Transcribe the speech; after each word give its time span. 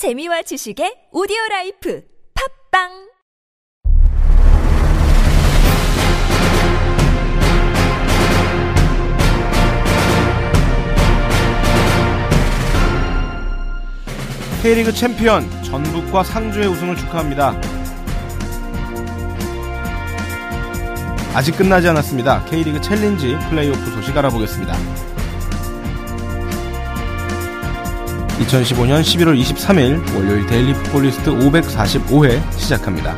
재미와 0.00 0.40
지식의 0.40 1.12
오디오 1.12 1.36
라이프 1.50 2.02
팟빵 2.72 2.88
K리그 14.62 14.94
챔피언 14.94 15.44
전북과 15.64 16.24
상주의 16.24 16.66
우승을 16.66 16.96
축하합니다. 16.96 17.60
아직 21.34 21.58
끝나지 21.58 21.88
않았습니다. 21.88 22.46
K리그 22.46 22.80
챌린지 22.80 23.36
플레이오프 23.50 23.90
소식 23.90 24.16
알아보겠습니다. 24.16 25.09
2015년 28.40 29.02
11월 29.02 29.38
23일 29.38 30.16
월요일 30.16 30.46
데일리 30.46 30.72
풋볼리스트 30.72 31.30
545회 31.30 32.52
시작합니다. 32.52 33.14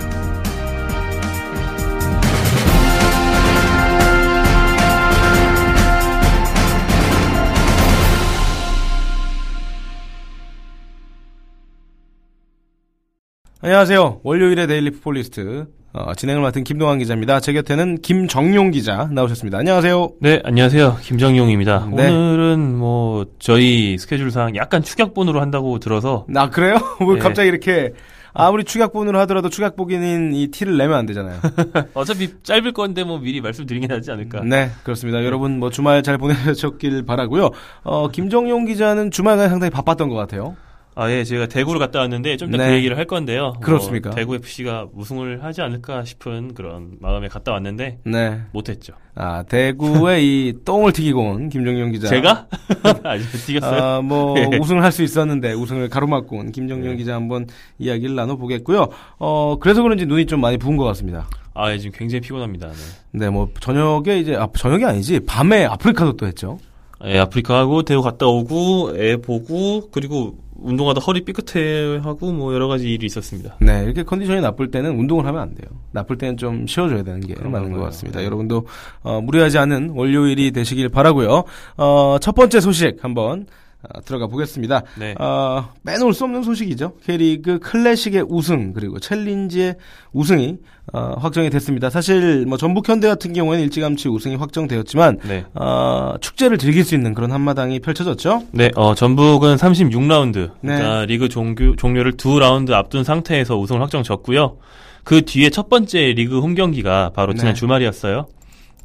안녕하세요. 13.60 14.20
월요일의 14.24 14.66
데일리 14.66 14.90
풋볼리스트 14.90 15.68
어, 15.94 16.14
진행을 16.14 16.40
맡은 16.40 16.64
김동환 16.64 16.98
기자입니다. 16.98 17.40
제 17.40 17.52
곁에는 17.52 17.98
김정용 17.98 18.70
기자 18.70 19.08
나오셨습니다. 19.12 19.58
안녕하세요. 19.58 20.12
네, 20.20 20.40
안녕하세요. 20.42 20.98
김정용입니다. 21.02 21.90
네. 21.92 22.08
오늘은 22.08 22.78
뭐 22.78 23.26
저희 23.38 23.98
스케줄상 23.98 24.56
약간 24.56 24.82
축약본으로 24.82 25.40
한다고 25.40 25.78
들어서 25.78 26.26
아 26.34 26.48
그래요? 26.48 26.76
뭐 26.98 27.14
네. 27.14 27.20
갑자기 27.20 27.48
이렇게 27.48 27.92
아무리 28.32 28.64
축약본으로 28.64 29.20
하더라도 29.20 29.50
축약복인 29.50 30.32
이 30.32 30.46
티를 30.50 30.78
내면 30.78 30.96
안 30.96 31.04
되잖아요. 31.04 31.38
어차피 31.92 32.30
짧을 32.42 32.72
건데 32.72 33.04
뭐 33.04 33.18
미리 33.18 33.42
말씀드리긴 33.42 33.92
하지 33.92 34.10
않을까. 34.10 34.40
네, 34.44 34.70
그렇습니다. 34.84 35.22
여러분 35.22 35.58
뭐 35.58 35.68
주말 35.68 36.02
잘 36.02 36.16
보내셨길 36.16 37.04
바라고요. 37.04 37.50
어, 37.82 38.08
김정용 38.08 38.64
기자는 38.64 39.10
주말간 39.10 39.50
상당히 39.50 39.70
바빴던 39.70 40.08
것 40.08 40.14
같아요. 40.14 40.56
아, 40.94 41.10
예, 41.10 41.24
제가 41.24 41.46
대구를 41.46 41.78
갔다 41.78 42.00
왔는데 42.00 42.36
좀 42.36 42.50
이따 42.50 42.64
네. 42.64 42.68
그 42.70 42.76
얘기를 42.76 42.98
할 42.98 43.06
건데요. 43.06 43.54
그렇습니까? 43.62 44.10
뭐 44.10 44.16
대구 44.16 44.34
FC가 44.34 44.88
우승을 44.94 45.42
하지 45.42 45.62
않을까 45.62 46.04
싶은 46.04 46.52
그런 46.52 46.96
마음에 47.00 47.28
갔다 47.28 47.52
왔는데 47.52 47.98
네. 48.04 48.40
못했죠. 48.52 48.92
아 49.14 49.42
대구의 49.42 50.24
이 50.24 50.54
똥을 50.64 50.92
튀기고 50.92 51.20
온 51.20 51.48
김정용 51.48 51.92
기자. 51.92 52.08
제가 52.08 52.46
아주 53.04 53.24
튀겼어요. 53.46 53.82
아, 53.82 54.00
뭐 54.02 54.34
네. 54.34 54.50
우승을 54.60 54.82
할 54.82 54.92
수 54.92 55.02
있었는데 55.02 55.54
우승을 55.54 55.88
가로막고 55.88 56.36
온 56.36 56.52
김정용 56.52 56.90
네. 56.90 56.96
기자 56.96 57.14
한번 57.14 57.46
이야기를 57.78 58.14
나눠보겠고요. 58.14 58.88
어 59.18 59.56
그래서 59.58 59.82
그런지 59.82 60.04
눈이 60.04 60.26
좀 60.26 60.40
많이 60.42 60.58
부은 60.58 60.76
것 60.76 60.84
같습니다. 60.84 61.26
아, 61.54 61.70
예, 61.72 61.78
지금 61.78 61.96
굉장히 61.98 62.20
피곤합니다. 62.20 62.68
네. 62.68 62.74
네, 63.12 63.30
뭐 63.30 63.48
저녁에 63.60 64.18
이제 64.18 64.34
아, 64.36 64.46
저녁이 64.54 64.84
아니지 64.84 65.20
밤에 65.20 65.64
아프리카도 65.64 66.16
또 66.18 66.26
했죠. 66.26 66.58
예, 67.04 67.18
아프리카 67.18 67.58
하고 67.58 67.82
대구 67.82 68.02
갔다 68.02 68.26
오고 68.26 68.92
애 68.96 69.16
보고 69.16 69.88
그리고 69.90 70.36
운동하다 70.62 71.00
허리 71.00 71.24
삐끗해 71.24 71.98
하고 71.98 72.32
뭐 72.32 72.54
여러 72.54 72.68
가지 72.68 72.88
일이 72.88 73.06
있었습니다. 73.06 73.56
네, 73.60 73.82
이렇게 73.84 74.04
컨디션이 74.04 74.40
나쁠 74.40 74.70
때는 74.70 74.96
운동을 74.98 75.26
하면 75.26 75.40
안 75.40 75.54
돼요. 75.54 75.68
나쁠 75.90 76.16
때는 76.18 76.36
좀 76.36 76.66
쉬어줘야 76.66 77.02
되는 77.02 77.20
게 77.20 77.34
그런가 77.34 77.58
맞는 77.60 77.76
것. 77.76 77.82
같습니다. 77.86 78.20
네. 78.20 78.26
여러분도 78.26 78.66
어, 79.02 79.20
무리하지 79.20 79.58
않은 79.58 79.90
월요일이 79.90 80.52
되시길 80.52 80.88
바라고요. 80.88 81.44
어, 81.76 82.16
첫 82.20 82.34
번째 82.34 82.60
소식 82.60 83.02
한번 83.02 83.46
어, 83.82 84.00
들어가 84.02 84.26
보겠습니다. 84.28 84.82
네. 84.98 85.14
어, 85.18 85.70
빼놓을 85.84 86.14
수 86.14 86.24
없는 86.24 86.42
소식이죠. 86.42 86.94
K리그 87.04 87.58
클래식의 87.58 88.26
우승 88.28 88.72
그리고 88.72 89.00
챌린지의 89.00 89.76
우승이 90.12 90.58
어, 90.92 91.14
확정이 91.18 91.50
됐습니다. 91.50 91.90
사실 91.90 92.44
뭐 92.46 92.56
전북 92.58 92.88
현대 92.88 93.08
같은 93.08 93.32
경우에는 93.32 93.64
일찌감치 93.64 94.08
우승이 94.08 94.36
확정되었지만 94.36 95.18
네. 95.24 95.44
어, 95.54 96.14
축제를 96.20 96.58
즐길 96.58 96.84
수 96.84 96.94
있는 96.94 97.14
그런 97.14 97.32
한마당이 97.32 97.80
펼쳐졌죠. 97.80 98.44
네, 98.52 98.70
어, 98.76 98.94
전북은 98.94 99.56
36라운드, 99.56 100.50
네. 100.60 100.76
그러니까 100.76 101.04
리그 101.06 101.28
종교, 101.28 101.74
종료를 101.76 102.12
두 102.16 102.38
라운드 102.38 102.72
앞둔 102.72 103.04
상태에서 103.04 103.58
우승을 103.58 103.80
확정졌고요. 103.80 104.58
그 105.04 105.24
뒤에 105.24 105.50
첫 105.50 105.68
번째 105.68 106.12
리그 106.12 106.40
홈 106.40 106.54
경기가 106.54 107.10
바로 107.14 107.34
지난 107.34 107.54
네. 107.54 107.58
주말이었어요. 107.58 108.26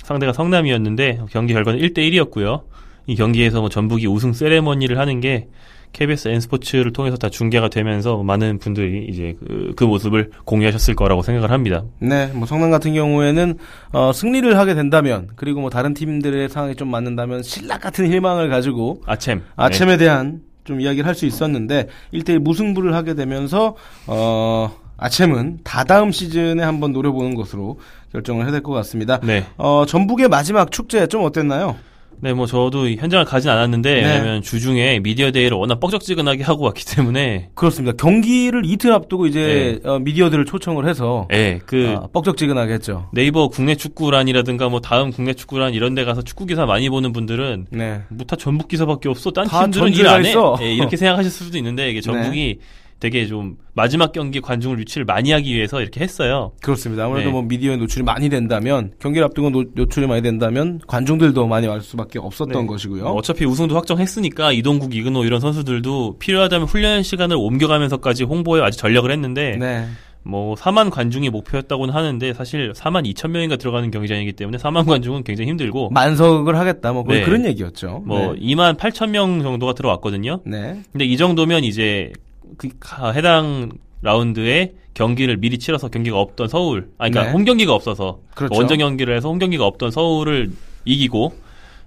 상대가 0.03 0.33
성남이었는데 0.33 1.19
경기 1.29 1.53
결과는 1.53 1.79
1대 1.79 1.97
1이었고요. 1.97 2.61
이 3.07 3.15
경기에서 3.15 3.61
뭐 3.61 3.69
전북이 3.69 4.05
우승 4.07 4.33
세레머니를 4.33 4.99
하는 4.99 5.19
게 5.21 5.47
KBS 5.93 6.27
N스포츠를 6.27 6.91
통해서 6.91 7.15
다 7.15 7.29
중계가 7.29 7.69
되면서 7.69 8.21
많은 8.21 8.59
분들이 8.59 9.05
이제 9.09 9.35
그, 9.39 9.71
그 9.77 9.85
모습을 9.85 10.31
공유하셨을 10.43 10.95
거라고 10.95 11.21
생각을 11.23 11.49
합니다. 11.51 11.83
네, 11.99 12.27
뭐 12.33 12.45
성남 12.45 12.69
같은 12.69 12.93
경우에는 12.93 13.57
어, 13.93 14.11
승리를 14.13 14.57
하게 14.57 14.75
된다면 14.75 15.29
그리고 15.37 15.61
뭐 15.61 15.69
다른 15.69 15.93
팀들의 15.93 16.49
상황이 16.49 16.75
좀 16.75 16.89
맞는다면 16.91 17.41
신락 17.41 17.81
같은 17.81 18.11
희망을 18.11 18.49
가지고 18.49 19.01
아챔. 19.05 19.41
아침에 19.55 19.95
대한 19.97 20.41
좀 20.65 20.81
이야기를 20.81 21.07
할 21.07 21.15
수 21.15 21.25
있었는데 21.25 21.87
1대1 22.13 22.39
무승부를 22.39 22.93
하게 22.93 23.13
되면서 23.15 23.75
어 24.07 24.75
아침은 24.97 25.59
다다음 25.63 26.11
시즌에 26.11 26.61
한번 26.61 26.91
노려보는 26.91 27.33
것으로 27.35 27.79
결정을 28.11 28.43
해야 28.43 28.51
될 28.51 28.61
것 28.61 28.73
같습니다. 28.73 29.19
네. 29.23 29.45
어 29.55 29.85
전북의 29.87 30.27
마지막 30.27 30.69
축제 30.71 31.07
좀 31.07 31.23
어땠나요? 31.23 31.77
네, 32.19 32.33
뭐 32.33 32.45
저도 32.45 32.89
현장을 32.89 33.25
가진 33.25 33.49
않았는데 33.49 33.93
네. 33.93 34.01
왜냐면 34.01 34.41
주중에 34.41 34.99
미디어 34.99 35.31
데이를 35.31 35.57
워낙 35.57 35.79
뻑적지근하게 35.79 36.43
하고 36.43 36.63
왔기 36.65 36.85
때문에 36.85 37.49
그렇습니다. 37.53 37.95
경기를 37.95 38.63
이틀 38.65 38.91
앞두고 38.91 39.27
이제 39.27 39.79
어, 39.83 39.99
미디어들을 39.99 40.45
초청을 40.45 40.87
해서 40.87 41.27
예, 41.31 41.59
그 41.65 41.95
아, 41.97 42.07
뻑적지근하게 42.11 42.73
했죠. 42.73 43.09
네이버 43.13 43.49
국내 43.49 43.75
축구란이라든가 43.75 44.69
뭐 44.69 44.79
다음 44.81 45.11
국내 45.11 45.33
축구란 45.33 45.73
이런 45.73 45.93
데 45.93 46.05
가서 46.05 46.21
축구 46.21 46.45
기사 46.45 46.65
많이 46.65 46.89
보는 46.89 47.13
분들은 47.13 47.67
네. 47.69 48.01
뭐다 48.09 48.35
전북 48.35 48.67
기사밖에 48.67 49.09
없어. 49.09 49.31
딴다 49.31 49.63
팀들은 49.63 49.85
전주에 49.87 50.01
일안 50.01 50.25
해. 50.25 50.33
네. 50.33 50.65
예, 50.65 50.73
이렇게 50.73 50.97
생각하실 50.97 51.31
수도 51.31 51.57
있는데 51.57 51.89
이게 51.91 52.01
전북이 52.01 52.59
되게 52.99 53.27
좀 53.27 53.57
마지막 53.73 54.11
경기 54.11 54.41
관중을 54.41 54.79
유치를 54.79 55.05
많이 55.05 55.31
하기 55.31 55.53
위해서 55.53 55.81
이렇게 55.81 56.01
했어요. 56.01 56.51
그렇습니다. 56.61 57.05
아무래도 57.05 57.27
네. 57.27 57.31
뭐 57.33 57.41
미디어에 57.43 57.77
노출이 57.77 58.03
많이 58.03 58.29
된다면 58.29 58.91
경기를 58.99 59.25
앞두고 59.25 59.51
노, 59.51 59.65
노출이 59.73 60.07
많이 60.07 60.21
된다면 60.21 60.81
관중들도 60.87 61.45
많이 61.47 61.67
올 61.67 61.81
수밖에 61.81 62.17
없었던 62.19 62.61
네. 62.61 62.67
것이고요. 62.67 63.03
뭐 63.03 63.13
어차피 63.13 63.45
우승도 63.45 63.75
확정했으니까 63.75 64.51
이동국, 64.51 64.95
이근호 64.95 65.25
이런 65.25 65.39
선수들도 65.39 66.17
필요하다면 66.17 66.67
훈련 66.67 67.03
시간을 67.03 67.35
옮겨가면서까지 67.37 68.23
홍보에 68.23 68.61
아주 68.61 68.77
전력을 68.79 69.09
했는데 69.11 69.57
네. 69.57 69.85
뭐 70.23 70.55
4만 70.55 70.89
관중이 70.89 71.29
목표였다고는 71.29 71.93
하는데 71.93 72.33
사실 72.33 72.73
4만 72.73 73.09
2천 73.13 73.29
명인가 73.29 73.55
들어가는 73.55 73.89
경기장이기 73.91 74.33
때문에 74.33 74.57
4만 74.57 74.85
관중은 74.85 75.23
굉장히 75.23 75.49
힘들고 75.51 75.89
만석을 75.91 76.57
하겠다. 76.57 76.91
뭐 76.93 77.05
네. 77.07 77.21
그런 77.21 77.45
얘기였죠. 77.45 78.03
뭐 78.05 78.33
네. 78.33 78.39
2만 78.41 78.75
8천 78.77 79.11
명 79.11 79.41
정도가 79.41 79.73
들어왔거든요. 79.73 80.41
네. 80.45 80.81
근데 80.91 81.05
이 81.05 81.15
정도면 81.15 81.63
이제 81.63 82.11
그 82.57 82.69
가- 82.79 83.11
해당 83.11 83.71
라운드에 84.01 84.73
경기를 84.93 85.37
미리 85.37 85.57
치러서 85.59 85.89
경기가 85.89 86.19
없던 86.19 86.47
서울, 86.47 86.89
아니 86.97 87.11
그러니까 87.11 87.23
네. 87.31 87.31
홈 87.37 87.45
경기가 87.45 87.73
없어서 87.73 88.19
그렇죠. 88.35 88.55
원정 88.57 88.77
경기를 88.79 89.15
해서 89.15 89.29
홈 89.29 89.37
경기가 89.39 89.65
없던 89.65 89.91
서울을 89.91 90.51
이기고 90.85 91.33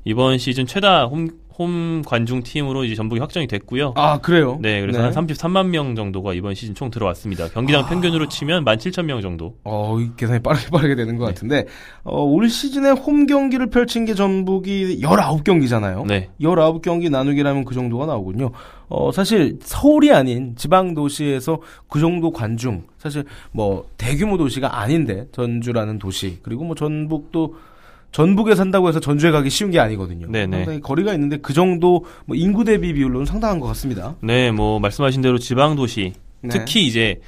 이번 0.05 0.39
시즌 0.39 0.67
최다 0.67 1.05
홈, 1.07 1.29
홈 1.61 2.01
관중 2.07 2.43
팀으로 2.43 2.85
이제 2.85 2.95
전북이 2.95 3.21
확정이 3.21 3.47
됐고요. 3.47 3.93
아 3.95 4.19
그래요? 4.19 4.59
네, 4.63 4.81
그래서 4.81 5.03
한 5.03 5.13
33만 5.13 5.67
명 5.67 5.95
정도가 5.95 6.33
이번 6.33 6.55
시즌 6.55 6.75
총 6.75 6.91
들어왔습니다. 6.91 7.49
경기당 7.49 7.85
아. 7.85 7.87
평균으로 7.87 8.29
치면 8.29 8.65
17,000명 8.65 9.21
정도. 9.21 9.57
어, 9.65 9.99
이 10.01 10.09
계산이 10.17 10.41
빠르게 10.41 10.69
빠르게 10.73 10.95
되는 10.95 11.13
네. 11.13 11.19
것 11.19 11.27
같은데, 11.27 11.67
어, 12.03 12.23
올 12.23 12.49
시즌에 12.49 12.93
홈 12.93 13.27
경기를 13.27 13.67
펼친 13.67 14.07
게 14.07 14.15
전북이 14.15 15.01
19경기잖아요. 15.03 16.07
네. 16.07 16.31
19경기 16.41 17.11
나누기라면 17.11 17.67
그 17.67 17.75
정도가 17.75 18.07
나오군요. 18.07 18.53
어, 18.89 19.13
사실 19.13 19.59
서울이 19.61 20.11
아닌 20.13 20.57
지방 20.57 20.95
도시에서 20.95 21.61
그 21.89 22.01
정도 22.01 22.31
관중, 22.31 22.85
사실 22.97 23.25
뭐 23.53 23.85
대규모 23.99 24.39
도시가 24.39 24.81
아닌데 24.81 25.27
전주라는 25.33 25.99
도시, 25.99 26.39
그리고 26.43 26.65
뭐 26.65 26.75
전북도 26.75 27.55
전북에 28.13 28.55
산다고 28.55 28.89
해서 28.89 29.01
전주에 29.01 29.31
가기 29.31 29.51
쉬운 29.51 29.71
게 29.71 29.79
아니거든요. 29.79 30.27
네네. 30.31 30.57
상당히 30.57 30.81
거리가 30.81 31.13
있는데 31.15 31.37
그 31.39 31.53
정도 31.53 32.05
뭐 32.27 32.37
인구 32.37 32.65
대비 32.65 32.93
비율로는 32.93 33.27
상당한 33.27 33.61
것 33.61 33.67
같습니다. 33.69 34.17
네, 34.21 34.51
뭐 34.51 34.81
말씀하신 34.81 35.23
대로 35.23 35.39
지방 35.39 35.77
도시, 35.77 36.13
네. 36.41 36.49
특히 36.51 36.87
이제 36.87 37.21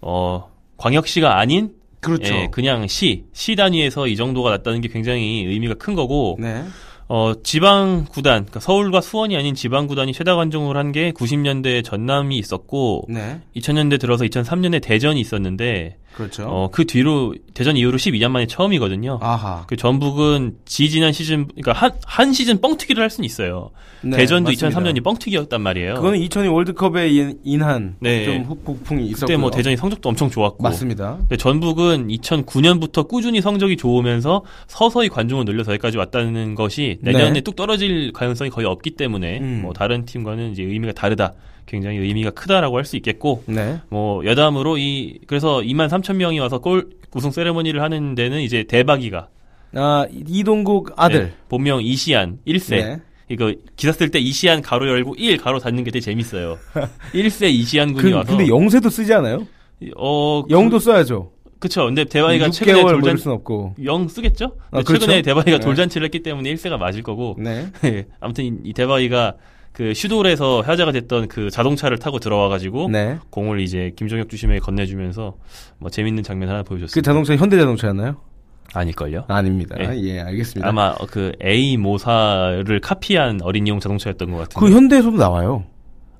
어 0.00 0.48
광역시가 0.78 1.38
아닌 1.38 1.74
그렇죠. 2.00 2.34
예, 2.34 2.48
그냥 2.50 2.88
시, 2.88 3.24
시 3.32 3.54
단위에서 3.54 4.08
이 4.08 4.16
정도가 4.16 4.50
났다는 4.50 4.80
게 4.80 4.88
굉장히 4.88 5.44
의미가 5.44 5.74
큰 5.74 5.94
거고, 5.94 6.36
네. 6.40 6.64
어, 7.06 7.34
지방 7.44 8.06
구단, 8.10 8.46
그러니까 8.46 8.58
서울과 8.58 9.00
수원이 9.00 9.36
아닌 9.36 9.54
지방 9.54 9.86
구단이 9.86 10.12
최다 10.12 10.34
관중을 10.34 10.76
한 10.76 10.90
게 10.90 11.12
90년대 11.12 11.84
전남이 11.84 12.36
있었고, 12.38 13.04
네. 13.08 13.40
2000년대 13.54 14.00
들어서 14.00 14.24
2003년에 14.24 14.82
대전이 14.82 15.20
있었는데, 15.20 15.96
그렇죠. 16.14 16.44
어, 16.46 16.68
그 16.70 16.84
뒤로 16.86 17.34
대전 17.54 17.76
이후로 17.76 17.96
12년 17.98 18.30
만에 18.30 18.46
처음이거든요. 18.46 19.18
아하. 19.22 19.64
그 19.66 19.76
전북은 19.76 20.56
지지난 20.64 21.12
시즌 21.12 21.46
그러니까 21.48 21.72
한, 21.72 21.92
한 22.04 22.32
시즌 22.32 22.60
뻥튀기를 22.60 23.02
할 23.02 23.08
수는 23.10 23.24
있어요. 23.24 23.70
네, 24.02 24.16
대전도 24.16 24.50
맞습니다. 24.50 24.80
2003년이 24.80 25.02
뻥튀기였단 25.04 25.60
말이에요. 25.60 25.94
그거는 25.94 26.18
2002 26.18 26.48
월드컵에 26.48 27.08
인- 27.08 27.38
인한 27.44 27.96
네. 28.00 28.24
좀 28.24 28.42
후폭풍이 28.44 29.06
있었고 29.06 29.26
그때 29.26 29.36
뭐 29.36 29.50
대전이 29.50 29.76
성적도 29.76 30.08
엄청 30.08 30.28
좋았고 30.28 30.62
맞습니다. 30.62 31.16
근데 31.20 31.36
전북은 31.36 32.08
2009년부터 32.08 33.06
꾸준히 33.08 33.40
성적이 33.40 33.76
좋으면서 33.76 34.42
서서히 34.66 35.08
관중을 35.08 35.44
늘려서 35.44 35.72
여기까지 35.72 35.98
왔다는 35.98 36.54
것이 36.54 36.98
내년에 37.00 37.32
네. 37.34 37.40
뚝 37.42 37.56
떨어질 37.56 38.12
가능성이 38.12 38.50
거의 38.50 38.66
없기 38.66 38.92
때문에 38.92 39.38
음. 39.40 39.60
뭐 39.62 39.72
다른 39.72 40.04
팀과는 40.04 40.52
이제 40.52 40.62
의미가 40.62 40.92
다르다. 40.92 41.32
굉장히 41.66 41.98
의미가 41.98 42.30
크다라고 42.30 42.76
할 42.76 42.84
수 42.84 42.96
있겠고 42.96 43.42
네. 43.46 43.80
뭐 43.88 44.24
여담으로 44.24 44.76
이 44.78 45.18
그래서 45.26 45.58
2만 45.60 45.88
3천 45.88 46.16
명이 46.16 46.38
와서 46.40 46.58
골 46.58 46.90
우승 47.14 47.30
세레머니를 47.30 47.80
하는 47.82 48.14
데는 48.14 48.40
이제 48.40 48.64
대박이가 48.64 49.28
아 49.74 50.06
이동국 50.10 50.92
아들. 50.96 51.24
네, 51.26 51.32
본명 51.48 51.80
이시안 51.82 52.38
1세 52.46 52.70
네. 52.70 53.00
이거 53.28 53.54
기사 53.76 53.92
쓸 53.92 54.10
때 54.10 54.18
이시안 54.18 54.60
가로 54.60 54.88
열고 54.88 55.14
1 55.16 55.38
가로 55.38 55.58
닫는 55.58 55.84
게 55.84 55.90
되게 55.90 56.00
재밌어요. 56.04 56.58
1세 57.14 57.50
이시안 57.50 57.92
군이 57.94 58.10
그, 58.10 58.16
와서 58.16 58.36
근데 58.36 58.48
영세도 58.48 58.90
쓰지 58.90 59.12
않아요? 59.14 59.46
어 59.96 60.44
영도 60.50 60.78
써야죠. 60.78 61.30
그, 61.58 61.68
쵸 61.68 61.84
근데 61.86 62.04
대박이가 62.04 62.50
최근에 62.50 62.80
6개월 62.80 62.82
뭐 62.82 62.92
돌잔 62.92 63.16
순 63.16 63.32
없고. 63.32 63.76
영 63.84 64.08
쓰겠죠? 64.08 64.56
아, 64.72 64.82
그렇죠. 64.82 65.06
최근에 65.06 65.22
대박이가 65.22 65.58
네. 65.58 65.64
돌잔치를 65.64 66.04
했기 66.06 66.20
때문에 66.22 66.52
1세가 66.54 66.76
맞을 66.76 67.02
거고 67.02 67.36
네. 67.38 67.68
아무튼 68.20 68.44
이, 68.44 68.52
이 68.64 68.72
대박이가 68.72 69.34
그 69.72 69.94
슈돌에서 69.94 70.60
화제가 70.60 70.92
됐던 70.92 71.28
그 71.28 71.50
자동차를 71.50 71.98
타고 71.98 72.18
들어와가지고 72.18 72.90
네. 72.90 73.18
공을 73.30 73.60
이제 73.60 73.92
김종혁 73.96 74.28
주심에게 74.28 74.60
건네주면서 74.60 75.34
뭐 75.78 75.90
재밌는 75.90 76.22
장면 76.22 76.50
하나 76.50 76.62
보여줬습니다. 76.62 76.94
그 76.94 77.02
자동차 77.02 77.34
현대 77.36 77.58
자동차였나요? 77.58 78.16
아닐걸요? 78.74 79.24
아닙니다. 79.28 79.76
네. 79.78 80.00
예, 80.02 80.20
알겠습니다. 80.20 80.68
아마 80.68 80.94
그 81.10 81.32
A 81.42 81.76
모사를 81.76 82.80
카피한 82.80 83.40
어린이용 83.42 83.80
자동차였던 83.80 84.30
것 84.30 84.38
같은데. 84.38 84.60
그 84.60 84.72
현대에서도 84.74 85.16
나와요. 85.16 85.64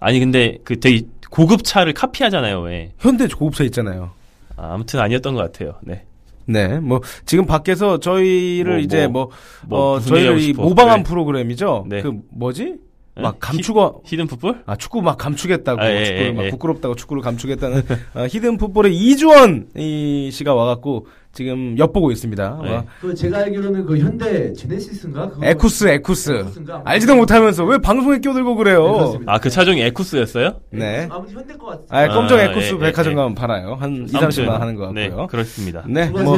아니 0.00 0.18
근데 0.18 0.58
그 0.64 0.80
되게 0.80 1.02
고급 1.30 1.64
차를 1.64 1.92
카피하잖아요. 1.92 2.60
왜? 2.60 2.92
현대 2.98 3.26
고급차 3.26 3.64
있잖아요. 3.64 4.10
아, 4.56 4.74
아무튼 4.74 5.00
아니었던 5.00 5.34
것 5.34 5.40
같아요. 5.40 5.74
네. 5.82 6.04
네, 6.44 6.80
뭐 6.80 7.00
지금 7.24 7.46
밖에서 7.46 8.00
저희를 8.00 8.72
뭐, 8.72 8.80
이제 8.80 9.06
뭐, 9.06 9.30
뭐, 9.66 9.78
뭐 9.78 9.92
어, 9.92 10.00
저희를 10.00 10.40
싶어? 10.40 10.62
모방한 10.62 10.98
네. 10.98 11.02
프로그램이죠. 11.04 11.86
네. 11.88 12.02
그 12.02 12.20
뭐지? 12.30 12.78
네? 13.14 13.22
막 13.22 13.36
감추고 13.40 14.02
히 14.06 14.16
든 14.16 14.26
풋볼? 14.26 14.62
아 14.66 14.76
축구 14.76 15.02
막 15.02 15.18
감추겠다고 15.18 15.80
아, 15.82 15.90
예, 15.90 16.04
축구를 16.04 16.26
예, 16.26 16.32
막 16.32 16.44
예. 16.46 16.50
부끄럽다고 16.50 16.94
축구를 16.94 17.22
감추겠다는 17.22 17.82
어, 18.14 18.26
히든 18.30 18.56
풋볼의 18.56 18.94
이주헌 18.96 19.68
이 19.76 20.30
씨가 20.32 20.54
와갖고 20.54 21.06
지금 21.32 21.76
엿보고 21.78 22.10
있습니다. 22.10 22.60
네. 22.62 22.70
와, 22.70 22.84
그 23.00 23.14
제가 23.14 23.38
알기로는 23.38 23.86
그 23.86 23.98
현대 23.98 24.52
제네시스인가? 24.52 25.32
에쿠스 25.42 25.88
에쿠스 25.88 26.30
에쿠스인가? 26.32 26.82
알지도 26.84 27.16
못하면서 27.16 27.64
왜 27.64 27.78
방송에 27.78 28.18
끼어들고 28.18 28.50
네, 28.50 28.56
그래요? 28.56 28.92
그렇습니다. 28.92 29.32
아그 29.32 29.48
차종이 29.48 29.80
에쿠스였어요? 29.82 30.60
네. 30.70 31.08
아무튼 31.10 31.34
현대 31.34 31.56
거 31.56 31.66
같아요. 31.66 31.86
아, 31.88 32.08
검정 32.08 32.38
아, 32.38 32.42
에쿠스 32.42 32.74
예, 32.74 32.78
백화점 32.78 33.12
예, 33.12 33.16
가면 33.16 33.34
팔아요. 33.34 33.74
한 33.74 34.06
2, 34.08 34.16
아무튼, 34.16 34.28
30만 34.28 34.48
원 34.48 34.60
하는 34.60 34.74
것 34.74 34.92
네, 34.92 35.08
같고요. 35.08 35.26
그렇습니다. 35.28 35.84
네, 35.88 36.10
뭐. 36.10 36.36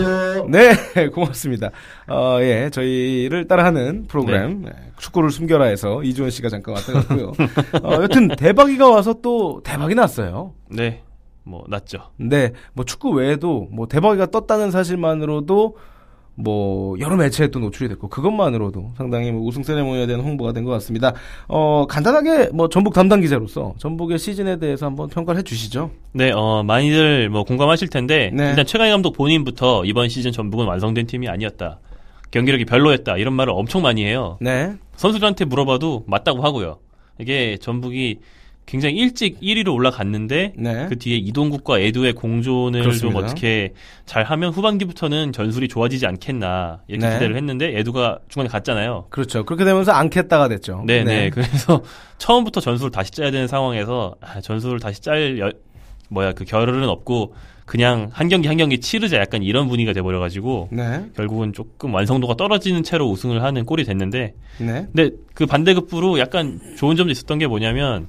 네, 0.49 0.71
고맙습니다. 1.13 1.71
어, 2.09 2.39
예, 2.41 2.71
저희를 2.73 3.49
따라하는 3.49 4.07
프로그램, 4.07 4.63
네, 4.63 4.71
축구를 4.99 5.31
숨겨라에서 5.31 6.05
이주원 6.05 6.31
씨가 6.31 6.49
잠깐 6.49 6.75
왔다 6.77 6.93
갔고요. 6.93 7.33
어, 7.83 8.03
여튼 8.03 8.29
대박이가 8.29 8.89
와서 8.89 9.15
또 9.23 9.61
대박이 9.65 9.97
났어요. 9.97 10.53
네. 10.71 11.03
뭐 11.45 11.65
낫죠. 11.69 11.99
근데 12.17 12.53
뭐 12.73 12.85
축구 12.85 13.11
외에도 13.11 13.69
뭐 13.71 13.87
대박이가 13.87 14.27
떴다는 14.27 14.71
사실만으로도 14.71 15.77
뭐 16.37 16.99
여러 16.99 17.15
매체에 17.17 17.47
또 17.49 17.61
노출이 17.61 17.89
됐고 17.89 18.09
그것만으로도 18.09 18.95
상당히 18.97 19.31
뭐 19.31 19.43
우승 19.47 19.63
세레모니에 19.63 20.07
대한 20.07 20.21
홍보가 20.21 20.53
된 20.53 20.65
것 20.65 20.73
같습니다. 20.73 21.13
어 21.47 21.87
간단하게 21.89 22.49
뭐 22.53 22.69
전북 22.69 22.93
담당 22.93 23.21
기자로서 23.21 23.75
전북의 23.79 24.19
시즌에 24.19 24.59
대해서 24.59 24.87
한번 24.87 25.09
평가를 25.09 25.39
해주시죠. 25.41 25.91
네, 26.13 26.33
어, 26.33 26.65
많이들 26.65 27.29
뭐 27.31 27.45
공감하실 27.45 27.89
텐데, 27.89 28.31
네. 28.35 28.49
일단 28.49 28.67
최강희 28.67 28.91
감독 28.91 29.13
본인부터 29.13 29.85
이번 29.85 30.09
시즌 30.09 30.33
전북은 30.33 30.67
완성된 30.67 31.07
팀이 31.07 31.29
아니었다. 31.29 31.79
경기력이 32.33 32.65
별로였다. 32.65 33.17
이런 33.19 33.35
말을 33.35 33.53
엄청 33.55 33.83
많이 33.83 34.05
해요. 34.05 34.37
네, 34.41 34.73
선수들한테 34.97 35.45
물어봐도 35.45 36.03
맞다고 36.09 36.43
하고요. 36.43 36.79
이게 37.21 37.59
전북이 37.61 38.19
굉장히 38.67 38.97
일찍 38.97 39.41
1위로 39.41 39.75
올라갔는데, 39.75 40.55
네, 40.57 40.87
그 40.89 40.99
뒤에 40.99 41.17
이동국과 41.17 41.79
에두의 41.81 42.15
공존을 42.15 42.81
그렇습니다. 42.81 43.19
좀 43.19 43.25
어떻게 43.25 43.73
잘 44.07 44.25
하면 44.25 44.53
후반기부터는 44.53 45.33
전술이 45.33 45.69
좋아지지 45.69 46.07
않겠나. 46.07 46.81
이렇게 46.89 47.07
네. 47.07 47.13
기대를 47.15 47.37
했는데, 47.37 47.79
에두가 47.79 48.21
중간에 48.29 48.49
갔잖아요. 48.51 49.07
그렇죠. 49.11 49.45
그렇게 49.45 49.65
되면서 49.65 49.93
안겠다가 49.93 50.49
됐죠. 50.49 50.83
네네. 50.87 51.31
그래서 51.35 51.83
처음부터 52.19 52.61
전술을 52.61 52.91
다시 52.91 53.11
짜야 53.11 53.31
되는 53.31 53.47
상황에서 53.47 54.15
아, 54.21 54.41
전술을 54.41 54.81
다시 54.81 55.03
짤 55.03 55.39
여- 55.39 55.53
뭐야 56.09 56.33
그 56.33 56.45
겨를은 56.45 56.89
없고 56.89 57.35
그냥 57.65 58.11
한 58.13 58.29
경기 58.29 58.47
한 58.47 58.59
경기 58.59 58.79
치르자 58.79 59.17
약간 59.17 59.43
이런 59.43 59.69
분위기가 59.69 59.95
돼버려가지고 59.95 60.69
네, 60.71 61.07
결국은 61.17 61.55
조금 61.55 61.95
완성도가 61.95 62.35
떨어지는 62.35 62.83
채로 62.83 63.09
우승을 63.11 63.43
하는 63.43 63.65
꼴이 63.65 63.85
됐는데 63.85 64.35
네, 64.59 64.87
근데 64.93 65.11
그 65.33 65.47
반대급부로 65.47 66.19
약간 66.19 66.61
좋은 66.77 66.95
점도 66.97 67.11
있었던 67.11 67.39
게 67.39 67.47
뭐냐면 67.47 68.09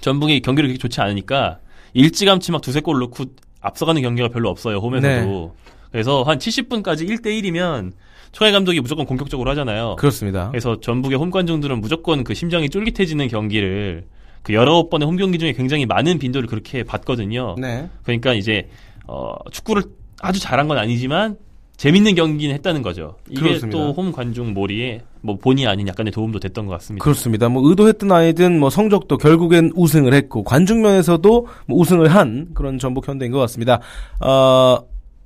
전북이 0.00 0.40
경기를 0.40 0.68
그렇게 0.68 0.78
좋지 0.78 1.00
않으니까 1.00 1.58
일찌감치 1.94 2.52
막 2.52 2.60
두세 2.62 2.80
골 2.80 2.98
넣고 3.00 3.24
앞서가는 3.60 4.00
경기가 4.02 4.28
별로 4.28 4.48
없어요 4.48 4.78
홈에서도 4.78 5.54
그래서 5.90 6.22
한 6.22 6.38
70분까지 6.38 7.08
1대1이면 7.08 7.92
초ай 8.32 8.52
감독이 8.52 8.80
무조건 8.80 9.06
공격적으로 9.06 9.50
하잖아요 9.50 9.96
그렇습니다. 9.96 10.50
그래서 10.50 10.80
전북의 10.80 11.18
홈 11.18 11.30
관중들은 11.30 11.80
무조건 11.80 12.22
그 12.22 12.34
심장이 12.34 12.68
쫄깃해지는 12.68 13.28
경기를 13.28 14.04
그 14.42 14.52
여러 14.54 14.88
번의 14.88 15.08
홈 15.08 15.16
경기 15.16 15.38
중에 15.38 15.52
굉장히 15.52 15.86
많은 15.86 16.18
빈도를 16.18 16.48
그렇게 16.48 16.84
봤거든요. 16.84 17.56
네, 17.58 17.88
그러니까 18.04 18.32
이제 18.32 18.68
어 19.08 19.34
축구를 19.50 19.82
아주 20.20 20.38
잘한 20.38 20.68
건 20.68 20.78
아니지만 20.78 21.36
재밌는 21.76 22.14
경기는 22.14 22.54
했다는 22.54 22.82
거죠. 22.82 23.16
이게. 23.28 23.58
또 23.68 23.92
홈 23.92 24.10
관중 24.12 24.54
몰이에 24.54 25.02
뭐 25.20 25.36
본의 25.36 25.66
아닌 25.66 25.88
약간의 25.88 26.10
도움도 26.12 26.40
됐던 26.40 26.66
것 26.66 26.72
같습니다. 26.74 27.02
그렇습니다. 27.04 27.48
뭐 27.48 27.68
의도했든 27.68 28.10
아니든 28.10 28.58
뭐 28.58 28.70
성적도 28.70 29.18
결국엔 29.18 29.72
우승을 29.74 30.14
했고 30.14 30.42
관중 30.42 30.82
면에서도 30.82 31.46
뭐 31.66 31.78
우승을 31.78 32.08
한 32.08 32.48
그런 32.54 32.78
전북 32.78 33.08
현대인 33.08 33.30
것 33.32 33.38
같습니다. 33.40 33.80
어, 34.20 34.78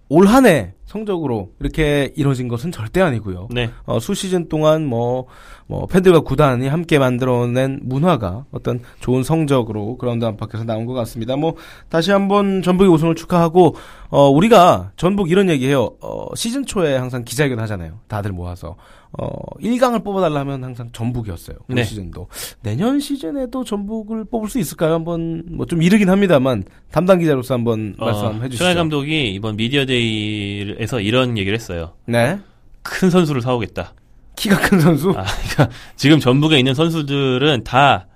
올 0.08 0.26
한해 0.26 0.72
성적으로 0.90 1.52
이렇게 1.60 2.12
이뤄진 2.16 2.48
것은 2.48 2.72
절대 2.72 3.00
아니고요. 3.00 3.46
네, 3.52 3.70
어, 3.84 4.00
수 4.00 4.12
시즌 4.12 4.48
동안 4.48 4.84
뭐, 4.86 5.26
뭐, 5.68 5.86
팬들과 5.86 6.18
구단이 6.20 6.66
함께 6.66 6.98
만들어낸 6.98 7.78
문화가 7.84 8.44
어떤 8.50 8.80
좋은 8.98 9.22
성적으로 9.22 9.96
그라운드 9.98 10.24
안팎에서 10.24 10.64
나온 10.64 10.86
것 10.86 10.92
같습니다. 10.94 11.36
뭐, 11.36 11.54
다시 11.88 12.10
한번 12.10 12.60
전북의 12.62 12.90
우승을 12.92 13.14
축하하고, 13.14 13.76
어, 14.08 14.28
우리가 14.28 14.90
전북 14.96 15.30
이런 15.30 15.48
얘기 15.48 15.68
해요. 15.68 15.92
어, 16.00 16.26
시즌 16.34 16.66
초에 16.66 16.96
항상 16.96 17.22
기자회견 17.22 17.60
하잖아요. 17.60 18.00
다들 18.08 18.32
모아서. 18.32 18.74
어, 19.12 19.26
1강을 19.60 20.04
뽑아달라면 20.04 20.62
항상 20.62 20.88
전북이었어요. 20.92 21.56
올 21.68 21.74
네. 21.74 21.82
시즌도. 21.84 22.28
내년 22.62 23.00
시즌에도 23.00 23.64
전북을 23.64 24.24
뽑을 24.24 24.48
수 24.48 24.58
있을까요? 24.60 24.94
한번, 24.94 25.44
뭐 25.50 25.66
좀 25.66 25.82
이르긴 25.82 26.10
합니다만, 26.10 26.64
담당 26.90 27.20
기자로서 27.20 27.54
한번 27.54 27.94
말씀 27.98 28.24
한번 28.26 28.42
해주시죠. 28.44 28.64
최강 28.64 28.72
어, 28.72 28.82
감독이 28.82 29.32
이번 29.34 29.56
미디어 29.56 29.84
데이 29.86 30.74
에서 30.80 31.00
이런 31.00 31.38
얘기를 31.38 31.56
했어요. 31.56 31.92
네. 32.06 32.38
큰 32.82 33.10
선수를 33.10 33.42
사오겠다. 33.42 33.92
키가 34.36 34.58
큰 34.60 34.80
선수? 34.80 35.10
아, 35.10 35.24
그러니까 35.24 35.68
지금 35.96 36.18
전북에 36.18 36.58
있는 36.58 36.74
선수들은 36.74 37.64
다 37.64 38.06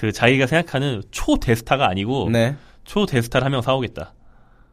그 0.00 0.12
자기가 0.12 0.46
생각하는 0.46 1.02
초 1.10 1.36
대스타가 1.36 1.86
아니고 1.86 2.30
네. 2.32 2.56
초 2.84 3.04
대스타를 3.04 3.44
한 3.44 3.52
명 3.52 3.60
사오겠다. 3.60 4.14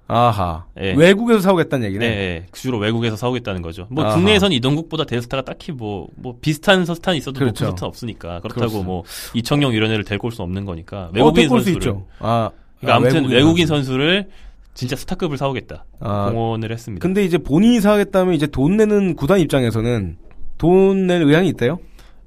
아하. 0.07 0.63
예. 0.79 0.93
외국에서 0.93 1.41
사오겠다는 1.41 1.85
얘기네. 1.87 2.07
네, 2.09 2.15
네. 2.15 2.45
주로 2.53 2.77
외국에서 2.77 3.17
사오겠다는 3.17 3.61
거죠. 3.61 3.87
뭐 3.89 4.05
아하. 4.05 4.15
국내에선 4.15 4.53
이동국보다 4.53 5.03
대스타가 5.03 5.43
딱히 5.43 5.73
뭐, 5.73 6.07
뭐 6.15 6.37
비슷한 6.39 6.85
스타는 6.85 7.17
있어도 7.17 7.39
그렇죠. 7.39 7.65
높은 7.65 7.71
스타는 7.71 7.87
없으니까 7.89 8.39
그렇다고 8.39 8.53
그렇습니다. 8.55 8.85
뭐 8.87 9.03
이청용 9.33 9.73
이런 9.73 9.91
애를 9.91 10.05
데리고 10.05 10.27
올 10.27 10.31
수는 10.31 10.45
없는 10.45 10.63
거니까 10.63 11.07
어, 11.07 11.11
외국인 11.11 11.51
올수 11.51 11.65
선수를 11.65 11.73
있죠. 11.73 12.07
아, 12.19 12.49
그러니까 12.79 12.93
아, 12.93 12.95
아무튼 12.95 13.29
외국인, 13.29 13.67
선수. 13.67 13.83
선수를 13.87 14.29
진짜 14.77 14.95
스타급을 14.95 15.37
사오겠다 15.37 15.85
아, 15.99 16.29
공언을 16.31 16.71
했습니다. 16.71 17.01
근데 17.01 17.23
이제 17.23 17.37
본인이 17.39 17.81
사겠다면 17.81 18.35
이제 18.35 18.45
돈 18.47 18.77
내는 18.77 19.15
구단 19.15 19.39
입장에서는 19.39 20.17
돈 20.59 21.07
낼 21.07 21.21
의향이 21.23 21.49
있대요? 21.49 21.79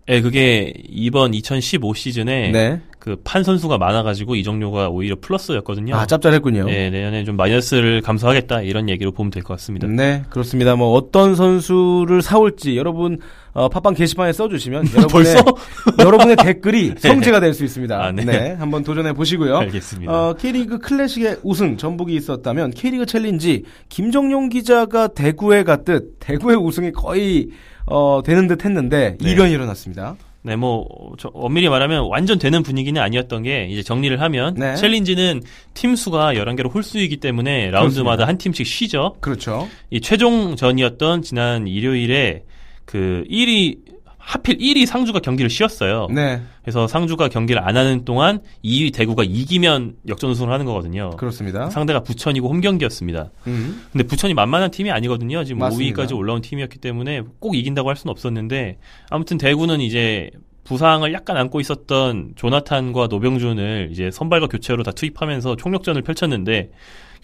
예, 0.08 0.20
그게 0.20 0.72
이번 0.88 1.32
2015 1.34 1.94
시즌에 1.94 2.50
네. 2.50 2.80
그 3.00 3.16
판 3.24 3.42
선수가 3.42 3.78
많아가지고 3.78 4.36
이정료가 4.36 4.90
오히려 4.90 5.16
플러스였거든요. 5.20 5.96
아, 5.96 6.06
짭짤했군요. 6.06 6.66
네, 6.66 6.90
내년에 6.90 7.24
좀 7.24 7.36
마이너스를 7.36 8.02
감수하겠다 8.02 8.60
이런 8.62 8.88
얘기로 8.88 9.10
보면 9.12 9.30
될 9.30 9.42
것 9.42 9.54
같습니다. 9.54 9.86
네, 9.88 10.22
그렇습니다. 10.30 10.76
뭐 10.76 10.92
어떤 10.92 11.34
선수를 11.34 12.20
사올지 12.22 12.76
여러분 12.76 13.18
어, 13.52 13.68
팟빵 13.68 13.94
게시판에 13.94 14.32
써주시면 14.32 14.84
여러분의? 14.94 15.34
여러분의 15.98 16.36
댓글이 16.36 16.94
성지가 17.00 17.40
될 17.40 17.54
수 17.54 17.64
있습니다. 17.64 17.96
아, 18.04 18.12
네. 18.12 18.24
네. 18.24 18.52
한번 18.58 18.84
도전해 18.84 19.12
보시고요. 19.14 19.56
알겠습니다. 19.56 20.12
어, 20.12 20.34
K리그 20.34 20.78
클래식의 20.78 21.38
우승 21.42 21.76
전북이 21.76 22.14
있었다면 22.14 22.70
K리그 22.72 23.06
챌린지 23.06 23.64
김정용 23.88 24.50
기자가 24.50 25.08
대구에 25.08 25.64
갔듯 25.64 26.16
대구의 26.20 26.56
우승이 26.58 26.92
거의 26.92 27.48
어, 27.86 28.20
되는 28.24 28.46
듯 28.46 28.64
했는데 28.64 29.16
네. 29.20 29.30
이변이 29.32 29.52
일어났습니다. 29.52 30.16
네, 30.42 30.56
뭐, 30.56 30.88
저, 31.18 31.30
엄밀히 31.34 31.68
말하면 31.68 32.06
완전 32.08 32.38
되는 32.38 32.62
분위기는 32.62 33.00
아니었던 33.00 33.42
게, 33.42 33.66
이제 33.70 33.82
정리를 33.82 34.20
하면, 34.20 34.54
네. 34.54 34.74
챌린지는 34.74 35.42
팀 35.74 35.94
수가 35.96 36.32
11개로 36.34 36.74
홀수이기 36.74 37.18
때문에 37.18 37.70
라운드마다 37.70 38.26
한 38.26 38.38
팀씩 38.38 38.66
쉬죠. 38.66 39.16
그렇죠. 39.20 39.68
이 39.90 40.00
최종전이었던 40.00 41.22
지난 41.22 41.66
일요일에 41.66 42.44
그 42.86 43.24
1위, 43.30 43.78
하필 44.20 44.58
1위 44.58 44.86
상주가 44.86 45.18
경기를 45.18 45.48
쉬었어요. 45.50 46.06
네, 46.10 46.42
그래서 46.62 46.86
상주가 46.86 47.28
경기를 47.28 47.66
안 47.66 47.76
하는 47.76 48.04
동안 48.04 48.40
2위 48.62 48.92
대구가 48.92 49.24
이기면 49.24 49.96
역전 50.08 50.30
우승을 50.30 50.52
하는 50.52 50.66
거거든요. 50.66 51.10
그렇습니다. 51.16 51.70
상대가 51.70 52.00
부천이고 52.00 52.48
홈 52.48 52.60
경기였습니다. 52.60 53.30
음, 53.46 53.82
근데 53.90 54.06
부천이 54.06 54.34
만만한 54.34 54.70
팀이 54.70 54.90
아니거든요. 54.90 55.42
지금 55.44 55.58
맞습니다. 55.60 56.02
5위까지 56.02 56.16
올라온 56.16 56.42
팀이었기 56.42 56.78
때문에 56.78 57.22
꼭 57.40 57.56
이긴다고 57.56 57.88
할 57.88 57.96
수는 57.96 58.12
없었는데 58.12 58.78
아무튼 59.08 59.38
대구는 59.38 59.80
이제 59.80 60.30
부상을 60.64 61.10
약간 61.12 61.36
안고 61.36 61.58
있었던 61.60 62.32
조나탄과 62.36 63.08
노병준을 63.08 63.88
이제 63.90 64.10
선발과 64.12 64.46
교체로 64.48 64.82
다 64.82 64.92
투입하면서 64.92 65.56
총력전을 65.56 66.02
펼쳤는데 66.02 66.70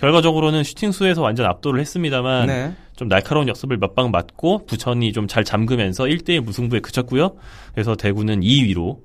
결과적으로는 0.00 0.62
슈팅 0.64 0.92
수에서 0.92 1.22
완전 1.22 1.46
압도를 1.46 1.80
했습니다만 1.80 2.46
네. 2.46 2.72
좀 2.96 3.08
날카로운 3.08 3.48
역습을 3.48 3.78
몇 3.78 3.94
방 3.94 4.10
맞고 4.10 4.66
부천이 4.66 5.12
좀 5.12 5.26
잘 5.26 5.42
잠그면서 5.44 6.04
1대1 6.04 6.40
무승부에 6.40 6.80
그쳤고요. 6.80 7.34
그래서 7.72 7.94
대구는 7.96 8.40
2위로 8.40 8.98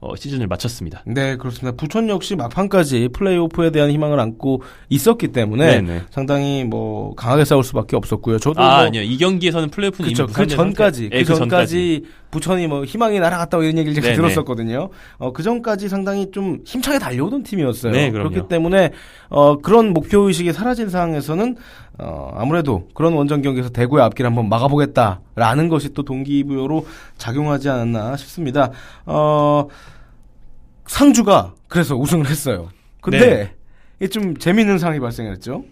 어, 0.00 0.14
시즌을 0.14 0.46
마쳤습니다. 0.46 1.02
네, 1.06 1.36
그렇습니다. 1.36 1.76
부천 1.76 2.08
역시 2.08 2.36
막판까지 2.36 3.08
플레이오프에 3.12 3.70
대한 3.70 3.90
희망을 3.90 4.20
안고 4.20 4.62
있었기 4.90 5.28
때문에 5.28 5.80
네네. 5.82 6.02
상당히 6.10 6.62
뭐 6.64 7.14
강하게 7.16 7.44
싸울 7.44 7.64
수밖에 7.64 7.96
없었고요. 7.96 8.38
저도 8.38 8.60
아, 8.62 8.64
뭐 8.64 8.74
아니요. 8.86 9.02
이 9.02 9.18
경기에서는 9.18 9.70
플레이오프는. 9.70 10.10
이미 10.10 10.16
그 10.32 10.46
전까지 10.46 11.00
상태. 11.00 11.08
그 11.08 11.16
예, 11.18 11.24
전까지 11.24 12.04
부천이 12.30 12.66
뭐 12.66 12.84
희망이 12.84 13.20
날아갔다고 13.20 13.62
이런 13.62 13.78
얘기를 13.78 13.94
제가 13.94 14.08
네네. 14.08 14.16
들었었거든요. 14.16 14.90
어, 15.18 15.32
그 15.32 15.42
전까지 15.42 15.88
상당히 15.88 16.30
좀 16.30 16.58
힘차게 16.64 16.98
달려오던 16.98 17.42
팀이었어요. 17.42 17.92
네. 17.92 18.10
그렇기 18.10 18.48
때문에 18.48 18.90
어, 19.28 19.58
그런 19.58 19.92
목표 19.94 20.20
의식이 20.20 20.52
사라진 20.52 20.90
상황에서는 20.90 21.56
어, 21.98 22.32
아무래도 22.36 22.88
그런 22.94 23.14
원정 23.14 23.42
경기에서 23.42 23.70
대구의 23.70 24.04
앞길을 24.04 24.28
한번 24.30 24.48
막아보겠다라는 24.48 25.68
것이 25.68 25.94
또 25.94 26.02
동기부여로 26.02 26.86
작용하지 27.16 27.70
않았나 27.70 28.16
싶습니다. 28.16 28.70
어, 29.06 29.68
상주가 30.86 31.54
그래서 31.66 31.96
우승을 31.96 32.28
했어요. 32.28 32.68
근데 33.00 33.18
네. 33.18 33.54
이게 34.00 34.08
좀 34.08 34.36
재미있는 34.36 34.78
상황이 34.78 35.00
발생했죠. 35.00 35.64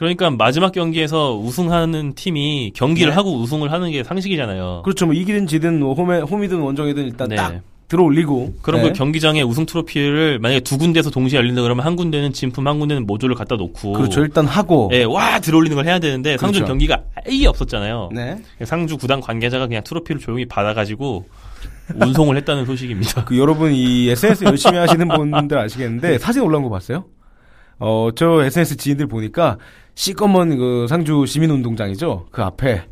그러니까 0.00 0.30
마지막 0.30 0.72
경기에서 0.72 1.36
우승하는 1.36 2.14
팀이 2.14 2.72
경기를 2.74 3.10
네. 3.10 3.14
하고 3.14 3.36
우승을 3.36 3.70
하는 3.70 3.90
게 3.90 4.02
상식이잖아요. 4.02 4.80
그렇죠. 4.82 5.04
뭐 5.04 5.14
이기든 5.14 5.46
지든 5.46 5.78
뭐 5.78 5.92
홈에 5.92 6.20
홈이든 6.20 6.58
원정이든 6.58 7.04
일단 7.04 7.28
네. 7.28 7.36
딱 7.36 7.60
들어올리고 7.88 8.54
그럼 8.62 8.80
네. 8.80 8.88
그 8.88 8.92
경기장에 8.94 9.42
우승 9.42 9.66
트로피를 9.66 10.38
만약에 10.38 10.60
두 10.60 10.78
군데서 10.78 11.10
동시에 11.10 11.36
열린다 11.36 11.60
그러면 11.60 11.84
한 11.84 11.96
군데는 11.96 12.32
진품, 12.32 12.66
한 12.66 12.78
군데는 12.78 13.06
모조를 13.06 13.36
갖다 13.36 13.56
놓고 13.56 13.92
그렇죠. 13.92 14.22
일단 14.22 14.46
하고 14.46 14.88
예, 14.94 15.04
와 15.04 15.38
들어올리는 15.38 15.76
걸 15.76 15.84
해야 15.84 15.98
되는데 15.98 16.38
상주 16.38 16.60
그렇죠. 16.60 16.72
경기가 16.72 17.02
아예 17.16 17.44
없었잖아요. 17.44 18.08
네. 18.14 18.38
상주 18.64 18.96
구단 18.96 19.20
관계자가 19.20 19.66
그냥 19.66 19.82
트로피를 19.84 20.18
조용히 20.18 20.46
받아가지고 20.46 21.26
운송을 21.94 22.38
했다는 22.38 22.64
소식입니다. 22.64 23.24
그 23.26 23.36
여러분 23.36 23.74
이 23.74 24.08
SNS 24.08 24.44
열심히 24.44 24.78
하시는 24.78 25.06
분들 25.06 25.58
아시겠는데 25.58 26.16
사진 26.16 26.40
올라온 26.40 26.62
거 26.62 26.70
봤어요? 26.70 27.04
어, 27.80 28.10
저 28.14 28.44
SNS 28.44 28.76
지인들 28.76 29.06
보니까 29.08 29.58
시꺼먼 30.00 30.56
그 30.56 30.86
상주 30.88 31.26
시민운동장이죠. 31.26 32.28
그 32.30 32.42
앞에 32.42 32.84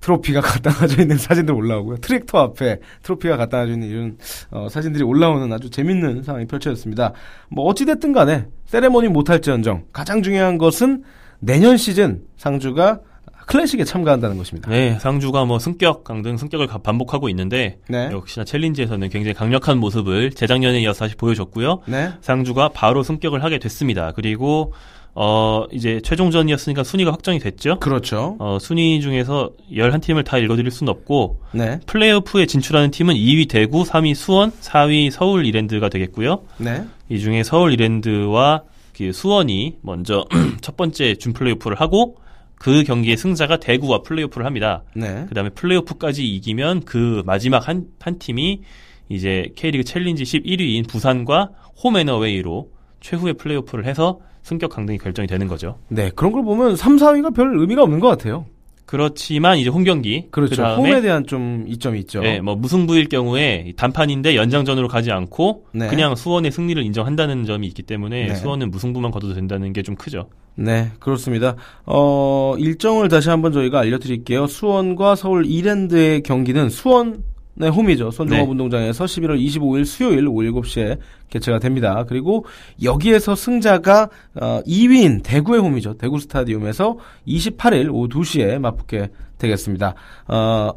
트로피가 0.00 0.40
갖다 0.40 0.70
놔져 0.70 1.02
있는 1.02 1.18
사진들 1.18 1.52
올라오고요. 1.54 1.98
트랙터 1.98 2.38
앞에 2.38 2.78
트로피가 3.02 3.36
갖다 3.36 3.58
놔져 3.58 3.72
있는 3.72 3.88
이런 3.88 4.18
어, 4.50 4.66
사진들이 4.70 5.04
올라오는 5.04 5.52
아주 5.52 5.68
재밌는 5.68 6.22
상황이 6.22 6.46
펼쳐졌습니다. 6.46 7.12
뭐 7.50 7.66
어찌됐든 7.66 8.14
간에 8.14 8.46
세레모니 8.64 9.08
못할지언정 9.08 9.84
가장 9.92 10.22
중요한 10.22 10.56
것은 10.56 11.04
내년 11.40 11.76
시즌 11.76 12.22
상주가 12.38 13.00
클래식에 13.48 13.84
참가한다는 13.84 14.38
것입니다. 14.38 14.70
네, 14.70 14.98
상주가 14.98 15.44
뭐 15.44 15.58
승격 15.58 16.04
강등 16.04 16.38
승격을 16.38 16.66
가- 16.68 16.78
반복하고 16.78 17.28
있는데 17.28 17.78
네. 17.88 18.08
역시나 18.10 18.44
챌린지에서는 18.46 19.10
굉장히 19.10 19.34
강력한 19.34 19.76
모습을 19.76 20.30
재작년에 20.30 20.80
이어서 20.80 21.00
다시 21.00 21.16
보여줬고요. 21.16 21.82
네. 21.86 22.12
상주가 22.22 22.70
바로 22.70 23.02
승격을 23.02 23.44
하게 23.44 23.58
됐습니다. 23.58 24.12
그리고 24.16 24.72
어 25.18 25.64
이제 25.72 25.98
최종전이었으니까 26.04 26.84
순위가 26.84 27.10
확정이 27.10 27.38
됐죠. 27.38 27.78
그렇죠. 27.80 28.36
어 28.38 28.58
순위 28.60 29.00
중에서 29.00 29.50
11팀을 29.72 30.26
다 30.26 30.36
읽어드릴 30.36 30.70
수는 30.70 30.90
없고 30.90 31.40
네. 31.52 31.80
플레이오프에 31.86 32.44
진출하는 32.44 32.90
팀은 32.90 33.14
2위 33.14 33.48
대구, 33.48 33.82
3위 33.82 34.14
수원, 34.14 34.50
4위 34.50 35.10
서울 35.10 35.46
이랜드가 35.46 35.88
되겠고요. 35.88 36.42
네. 36.58 36.84
이 37.08 37.18
중에 37.18 37.44
서울 37.44 37.72
이랜드와 37.72 38.64
그 38.94 39.10
수원이 39.12 39.78
먼저 39.80 40.26
첫 40.60 40.76
번째 40.76 41.14
준 41.14 41.32
플레이오프를 41.32 41.80
하고 41.80 42.18
그 42.56 42.84
경기의 42.84 43.16
승자가 43.16 43.56
대구와 43.56 44.02
플레이오프를 44.02 44.44
합니다. 44.44 44.82
네. 44.94 45.24
그 45.28 45.34
다음에 45.34 45.48
플레이오프까지 45.48 46.26
이기면 46.26 46.84
그 46.84 47.22
마지막 47.24 47.66
한, 47.68 47.86
한 48.00 48.18
팀이 48.18 48.60
이제 49.08 49.50
K리그 49.56 49.84
챌린지 49.84 50.24
11위인 50.24 50.86
부산과 50.86 51.50
홈앤어웨이로 51.82 52.70
최후의 53.00 53.34
플레이오프를 53.34 53.86
해서 53.86 54.20
승격 54.46 54.70
강등이 54.70 54.98
결정이 54.98 55.26
되는 55.26 55.48
거죠. 55.48 55.76
네, 55.88 56.08
그런 56.14 56.30
걸 56.30 56.44
보면 56.44 56.76
3, 56.76 56.96
4위가 56.98 57.34
별 57.34 57.58
의미가 57.58 57.82
없는 57.82 57.98
것 57.98 58.06
같아요. 58.06 58.46
그렇지만 58.84 59.58
이제 59.58 59.68
홈 59.68 59.82
경기 59.82 60.28
그렇죠. 60.30 60.50
그다음에 60.50 60.76
홈에 60.76 61.00
대한 61.00 61.26
좀 61.26 61.64
이점이 61.66 61.98
있죠. 62.00 62.22
예, 62.24 62.38
뭐 62.38 62.54
무승부일 62.54 63.08
경우에 63.08 63.72
단판인데 63.76 64.36
연장전으로 64.36 64.86
가지 64.86 65.10
않고 65.10 65.64
네. 65.72 65.88
그냥 65.88 66.14
수원의 66.14 66.52
승리를 66.52 66.80
인정한다는 66.84 67.44
점이 67.44 67.66
있기 67.66 67.82
때문에 67.82 68.26
네. 68.28 68.34
수원은 68.36 68.70
무승부만 68.70 69.10
거둬도 69.10 69.34
된다는 69.34 69.72
게 69.72 69.82
좀 69.82 69.96
크죠. 69.96 70.28
네, 70.54 70.92
그렇습니다. 71.00 71.56
어, 71.84 72.54
일정을 72.56 73.08
다시 73.08 73.28
한번 73.28 73.50
저희가 73.52 73.80
알려드릴게요. 73.80 74.46
수원과 74.46 75.16
서울 75.16 75.44
이랜드의 75.46 76.22
경기는 76.22 76.68
수원 76.70 77.24
의 77.58 77.70
홈이죠. 77.70 78.10
수원종합운동장에서 78.10 79.04
11월 79.04 79.40
25일 79.40 79.84
수요일 79.86 80.28
오후 80.28 80.42
7시에 80.42 80.98
개최가 81.30 81.58
됩니다. 81.58 82.04
그리고 82.06 82.44
여기에서 82.82 83.34
승자가 83.34 84.10
어, 84.34 84.60
2위인 84.66 85.22
대구의 85.22 85.60
홈이죠. 85.60 85.94
대구 85.94 86.18
스타디움에서 86.18 86.98
28일 87.26 87.92
오후 87.92 88.08
2시에 88.08 88.58
맞붙게 88.58 89.08
되겠습니다. 89.38 89.94
어, 90.28 90.72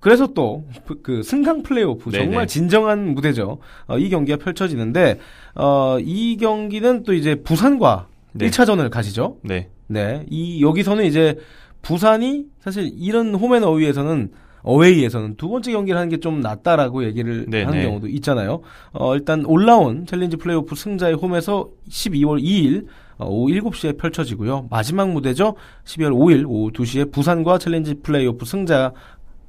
그래서 0.00 0.26
또 0.28 0.64
그 1.02 1.22
승강 1.22 1.62
플레이오프 1.62 2.10
네네. 2.10 2.24
정말 2.24 2.46
진정한 2.46 3.14
무대죠. 3.14 3.58
어, 3.86 3.98
이 3.98 4.08
경기가 4.08 4.36
펼쳐지는데 4.38 5.18
어, 5.54 5.98
이 6.00 6.36
경기는 6.36 7.02
또 7.02 7.14
이제 7.14 7.36
부산과 7.36 8.08
네. 8.32 8.48
1차전을 8.48 8.90
가지죠. 8.90 9.38
네. 9.42 9.68
네. 9.86 10.24
이 10.30 10.62
여기서는 10.62 11.04
이제 11.04 11.36
부산이 11.82 12.44
사실 12.60 12.90
이런 12.96 13.34
홈앤 13.34 13.64
어웨이에서는 13.64 14.30
어웨이에서는 14.62 15.36
두 15.36 15.48
번째 15.48 15.72
경기를 15.72 15.98
하는 15.98 16.08
게 16.10 16.18
좀 16.18 16.40
낫다라고 16.40 17.04
얘기를 17.04 17.46
네, 17.48 17.62
하는 17.62 17.78
네. 17.78 17.84
경우도 17.86 18.08
있잖아요. 18.08 18.60
어, 18.92 19.14
일단 19.14 19.44
올라온 19.46 20.04
챌린지 20.06 20.36
플레이오프 20.36 20.74
승자의 20.74 21.14
홈에서 21.14 21.68
12월 21.88 22.42
2일 22.42 22.86
어, 23.18 23.26
오후 23.28 23.48
7시에 23.52 23.98
펼쳐지고요. 23.98 24.66
마지막 24.70 25.10
무대죠. 25.10 25.54
12월 25.84 26.10
5일 26.12 26.44
오후 26.46 26.70
2시에 26.72 27.10
부산과 27.12 27.58
챌린지 27.58 27.94
플레이오프 28.02 28.44
승자 28.44 28.92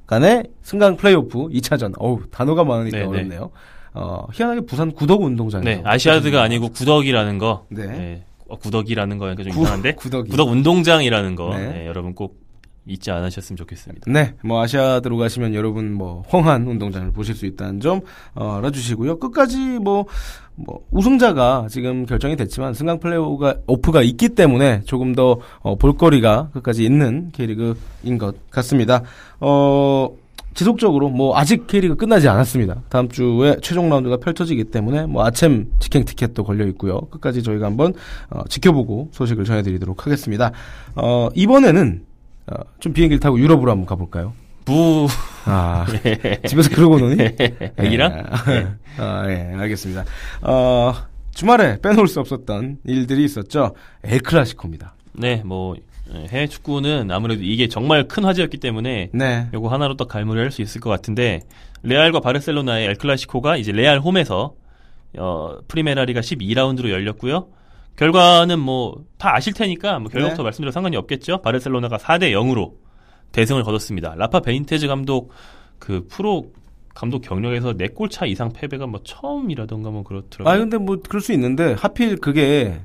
간의 0.06 0.44
승강 0.62 0.96
플레이오프 0.96 1.48
2차전. 1.48 1.92
어우, 1.98 2.20
단어가 2.30 2.64
많으니까 2.64 2.98
네, 2.98 3.02
네. 3.04 3.08
어렵네요. 3.08 3.50
어, 3.94 4.26
희한하게 4.32 4.60
부산 4.62 4.92
구덕 4.92 5.22
운동장에서 5.22 5.68
네. 5.68 5.82
아시아드가 5.84 6.42
아니고 6.42 6.68
구덕이라는 6.70 7.38
거. 7.38 7.66
네. 7.68 7.86
네. 7.86 8.24
어, 8.48 8.56
구덕이라는 8.56 9.18
거니까 9.18 9.42
좀 9.44 9.52
구- 9.52 9.62
이상한데. 9.62 9.92
구덕이. 9.94 10.30
구덕 10.30 10.48
운동장이라는 10.48 11.34
거. 11.36 11.56
네. 11.56 11.66
네, 11.72 11.86
여러분 11.86 12.14
꼭 12.14 12.38
잊지 12.90 13.10
않으셨으면 13.10 13.56
좋겠습니다. 13.56 14.10
네, 14.10 14.34
뭐 14.42 14.60
아시아드로 14.62 15.16
가시면 15.16 15.54
여러분 15.54 15.92
뭐 15.92 16.22
홍한 16.32 16.66
운동장을 16.66 17.12
보실 17.12 17.34
수 17.34 17.46
있다는 17.46 17.80
점 17.80 18.00
어, 18.34 18.56
알아주시고요. 18.58 19.18
끝까지 19.18 19.78
뭐, 19.78 20.06
뭐 20.56 20.80
우승자가 20.90 21.68
지금 21.70 22.04
결정이 22.04 22.36
됐지만 22.36 22.74
승강 22.74 22.98
플레이오프가 22.98 23.54
오프가 23.66 24.02
있기 24.02 24.30
때문에 24.30 24.82
조금 24.84 25.14
더 25.14 25.38
어, 25.60 25.76
볼거리가 25.76 26.50
끝까지 26.52 26.84
있는 26.84 27.30
K리그인 27.32 28.18
것 28.18 28.50
같습니다. 28.50 29.02
어, 29.38 30.08
지속적으로 30.54 31.10
뭐 31.10 31.38
아직 31.38 31.68
K리그 31.68 31.94
끝나지 31.94 32.28
않았습니다. 32.28 32.82
다음 32.88 33.08
주에 33.08 33.56
최종 33.62 33.88
라운드가 33.88 34.16
펼쳐지기 34.16 34.64
때문에 34.64 35.06
뭐 35.06 35.24
아침 35.24 35.70
직행 35.78 36.04
티켓도 36.04 36.42
걸려 36.42 36.66
있고요. 36.66 37.00
끝까지 37.10 37.42
저희가 37.42 37.66
한번 37.66 37.94
어, 38.30 38.42
지켜보고 38.48 39.10
소식을 39.12 39.44
전해드리도록 39.44 40.06
하겠습니다. 40.06 40.50
어, 40.96 41.28
이번에는 41.34 42.09
어, 42.46 42.54
좀 42.78 42.92
비행기를 42.92 43.20
타고 43.20 43.38
유럽으로 43.38 43.70
한번 43.70 43.86
가볼까요? 43.86 44.32
부 44.64 45.06
아, 45.46 45.86
집에서 46.46 46.70
그러고 46.70 46.98
노니? 46.98 47.16
애기랑? 47.76 48.24
예. 48.48 48.68
아, 48.98 49.24
예, 49.28 49.54
알겠습니다. 49.56 50.04
어, 50.42 50.94
주말에 51.34 51.80
빼놓을 51.80 52.06
수 52.08 52.20
없었던 52.20 52.78
일들이 52.84 53.24
있었죠. 53.24 53.74
엘클라시코입니다. 54.04 54.94
네, 55.12 55.42
뭐 55.44 55.76
예, 56.12 56.26
해외 56.30 56.46
축구는 56.46 57.10
아무래도 57.10 57.42
이게 57.42 57.68
정말 57.68 58.08
큰 58.08 58.24
화제였기 58.24 58.58
때문에 58.58 59.10
네. 59.12 59.48
요거 59.54 59.68
하나로 59.68 59.96
또 59.96 60.06
갈무리할 60.06 60.50
수 60.50 60.62
있을 60.62 60.80
것 60.80 60.90
같은데 60.90 61.40
레알과 61.82 62.20
바르셀로나의 62.20 62.86
엘 62.86 62.94
클라시코가 62.96 63.56
이제 63.56 63.72
레알 63.72 63.98
홈에서 64.00 64.54
어 65.18 65.58
프리메라리가 65.68 66.20
12라운드로 66.20 66.90
열렸고요. 66.90 67.48
결과는 68.00 68.58
뭐 68.58 69.04
다 69.18 69.34
아실 69.36 69.52
테니까 69.52 69.98
뭐 69.98 70.08
결과부터 70.08 70.42
네. 70.42 70.44
말씀드려 70.44 70.70
상관이 70.72 70.96
없겠죠. 70.96 71.42
바르셀로나가 71.42 71.98
4대 71.98 72.32
0으로 72.32 72.72
대승을 73.32 73.62
거뒀습니다. 73.64 74.14
라파 74.16 74.40
베니테즈 74.40 74.86
감독 74.88 75.30
그 75.78 76.06
프로 76.08 76.46
감독 76.94 77.20
경력에서 77.20 77.74
4골 77.74 78.10
차 78.10 78.24
이상 78.24 78.50
패배가 78.50 78.86
뭐 78.86 79.00
처음이라던가 79.04 79.90
뭐 79.90 80.02
그렇더라고요. 80.02 80.54
아 80.54 80.56
근데 80.58 80.78
뭐 80.78 80.96
그럴 81.06 81.20
수 81.20 81.32
있는데 81.34 81.74
하필 81.78 82.16
그게 82.16 82.80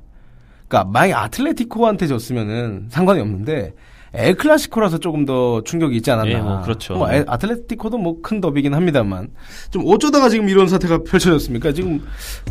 그러니까 0.67 0.91
만약 0.91 1.23
아틀레티코한테 1.23 2.07
졌으면은 2.07 2.87
상관이 2.89 3.21
없는데 3.21 3.73
엘클라시코라서 4.13 4.97
조금 4.97 5.25
더 5.25 5.61
충격이 5.63 5.95
있지 5.97 6.11
않았나. 6.11 6.31
예, 6.31 6.41
뭐 6.41 6.61
그렇죠. 6.63 6.95
뭐 6.95 7.11
에- 7.13 7.23
아틀레티코도 7.27 7.97
뭐 7.97 8.21
큰 8.21 8.41
더비긴 8.41 8.73
합니다만 8.73 9.29
좀 9.71 9.83
어쩌다가 9.87 10.27
지금 10.27 10.49
이런 10.49 10.67
사태가 10.67 10.99
펼쳐졌습니까? 11.07 11.71
지금 11.71 12.01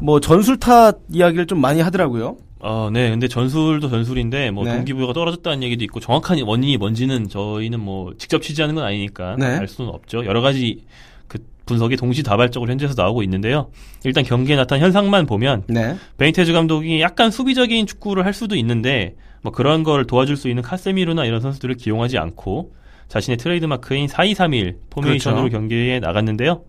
뭐 0.02 0.20
전술 0.20 0.58
탓 0.58 0.98
이야기를 1.10 1.46
좀 1.46 1.60
많이 1.60 1.80
하더라고요. 1.82 2.38
어, 2.66 2.88
네. 2.90 3.10
근데 3.10 3.28
전술도 3.28 3.90
전술인데 3.90 4.50
뭐 4.50 4.64
네. 4.64 4.74
동기부여가 4.74 5.12
떨어졌다는 5.12 5.62
얘기도 5.62 5.84
있고 5.84 6.00
정확한 6.00 6.40
원인이 6.40 6.78
뭔지는 6.78 7.28
저희는 7.28 7.78
뭐 7.78 8.14
직접 8.16 8.40
취재하는 8.40 8.74
건 8.74 8.84
아니니까 8.84 9.36
네. 9.38 9.44
알 9.44 9.68
수는 9.68 9.90
없죠. 9.90 10.24
여러 10.24 10.40
가지 10.40 10.82
그 11.28 11.38
분석이 11.66 11.96
동시다발적으로 11.98 12.70
현지에서 12.70 12.94
나오고 12.96 13.22
있는데요. 13.24 13.70
일단 14.02 14.24
경기에 14.24 14.56
나타난 14.56 14.82
현상만 14.82 15.26
보면 15.26 15.64
네. 15.66 15.94
베니테즈 16.16 16.54
감독이 16.54 17.02
약간 17.02 17.30
수비적인 17.30 17.86
축구를 17.86 18.24
할 18.24 18.32
수도 18.32 18.56
있는데 18.56 19.14
뭐 19.42 19.52
그런 19.52 19.82
걸 19.82 20.06
도와줄 20.06 20.38
수 20.38 20.48
있는 20.48 20.62
카세미르나 20.62 21.26
이런 21.26 21.42
선수들을 21.42 21.74
기용하지 21.74 22.16
않고 22.16 22.72
자신의 23.08 23.36
트레이드 23.36 23.66
마크인 23.66 24.08
4231 24.08 24.78
포메이션으로 24.88 25.42
그렇죠. 25.42 25.58
경기에 25.58 26.00
나갔는데요. 26.00 26.62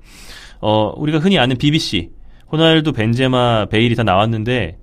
어, 0.60 0.92
우리가 0.98 1.20
흔히 1.20 1.40
아는 1.40 1.58
BBC 1.58 2.10
호날두, 2.52 2.92
벤제마, 2.92 3.68
베일이 3.68 3.96
다 3.96 4.04
나왔는데 4.04 4.78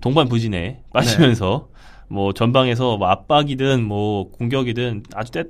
동반 0.00 0.28
부진에 0.28 0.80
빠지면서 0.92 1.68
뭐 2.08 2.32
전방에서 2.32 2.96
뭐 2.96 3.08
압박이든 3.08 3.84
뭐 3.84 4.30
공격이든 4.32 5.04
아주 5.14 5.32
때, 5.32 5.44